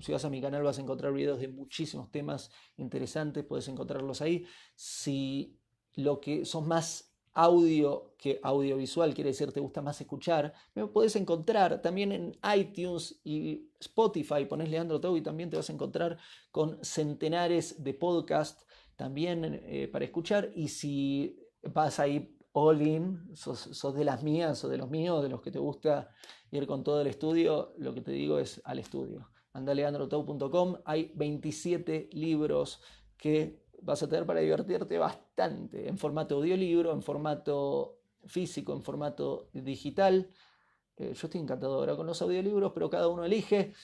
Si 0.00 0.12
vas 0.12 0.24
a 0.24 0.30
mi 0.30 0.40
canal 0.40 0.62
vas 0.62 0.78
a 0.78 0.82
encontrar 0.82 1.12
videos 1.12 1.40
de 1.40 1.48
muchísimos 1.48 2.10
temas 2.10 2.50
interesantes, 2.76 3.44
puedes 3.44 3.68
encontrarlos 3.68 4.22
ahí. 4.22 4.46
Si 4.74 5.58
lo 5.94 6.20
que 6.20 6.44
son 6.44 6.68
más 6.68 7.07
audio 7.38 8.14
que 8.18 8.40
audiovisual, 8.42 9.14
quiere 9.14 9.30
decir 9.30 9.52
te 9.52 9.60
gusta 9.60 9.80
más 9.80 10.00
escuchar, 10.00 10.52
me 10.74 10.84
puedes 10.88 11.14
encontrar 11.14 11.80
también 11.80 12.10
en 12.10 12.36
iTunes 12.56 13.20
y 13.22 13.70
Spotify, 13.78 14.44
pones 14.44 14.68
Leandro 14.68 15.00
Tau 15.00 15.16
y 15.16 15.22
también 15.22 15.48
te 15.48 15.56
vas 15.56 15.70
a 15.70 15.72
encontrar 15.72 16.18
con 16.50 16.84
centenares 16.84 17.84
de 17.84 17.94
podcasts 17.94 18.66
también 18.96 19.62
eh, 19.62 19.86
para 19.86 20.04
escuchar 20.04 20.50
y 20.56 20.66
si 20.66 21.38
vas 21.62 22.00
ahí 22.00 22.36
all 22.50 22.82
in, 22.82 23.30
sos, 23.34 23.94
de 23.94 24.04
las 24.04 24.24
mías 24.24 24.64
o 24.64 24.68
de 24.68 24.78
los 24.78 24.90
míos, 24.90 25.22
de 25.22 25.28
los 25.28 25.40
que 25.40 25.52
te 25.52 25.60
gusta 25.60 26.10
ir 26.50 26.66
con 26.66 26.82
todo 26.82 27.00
el 27.00 27.06
estudio, 27.06 27.72
lo 27.78 27.94
que 27.94 28.00
te 28.00 28.10
digo 28.10 28.40
es 28.40 28.60
al 28.64 28.80
estudio. 28.80 29.30
Andaleandrotau.com, 29.52 30.78
hay 30.84 31.12
27 31.14 32.10
libros 32.14 32.80
que 33.16 33.67
vas 33.82 34.02
a 34.02 34.08
tener 34.08 34.26
para 34.26 34.40
divertirte 34.40 34.98
bastante, 34.98 35.88
en 35.88 35.98
formato 35.98 36.36
audiolibro, 36.36 36.92
en 36.92 37.02
formato 37.02 38.00
físico, 38.26 38.72
en 38.72 38.82
formato 38.82 39.48
digital. 39.52 40.30
Eh, 40.96 41.14
yo 41.14 41.26
estoy 41.26 41.40
encantado 41.40 41.74
ahora 41.74 41.96
con 41.96 42.06
los 42.06 42.20
audiolibros, 42.22 42.72
pero 42.72 42.90
cada 42.90 43.08
uno 43.08 43.24
elige 43.24 43.74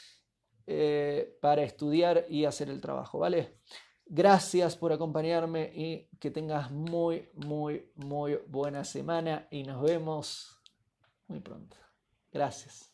eh, 0.66 1.38
para 1.40 1.62
estudiar 1.62 2.26
y 2.28 2.44
hacer 2.44 2.70
el 2.70 2.80
trabajo, 2.80 3.18
¿vale? 3.18 3.58
Gracias 4.06 4.76
por 4.76 4.92
acompañarme 4.92 5.70
y 5.74 6.08
que 6.18 6.30
tengas 6.30 6.70
muy, 6.70 7.30
muy, 7.34 7.90
muy 7.94 8.38
buena 8.46 8.84
semana 8.84 9.48
y 9.50 9.62
nos 9.62 9.82
vemos 9.82 10.60
muy 11.26 11.40
pronto. 11.40 11.76
Gracias. 12.32 12.93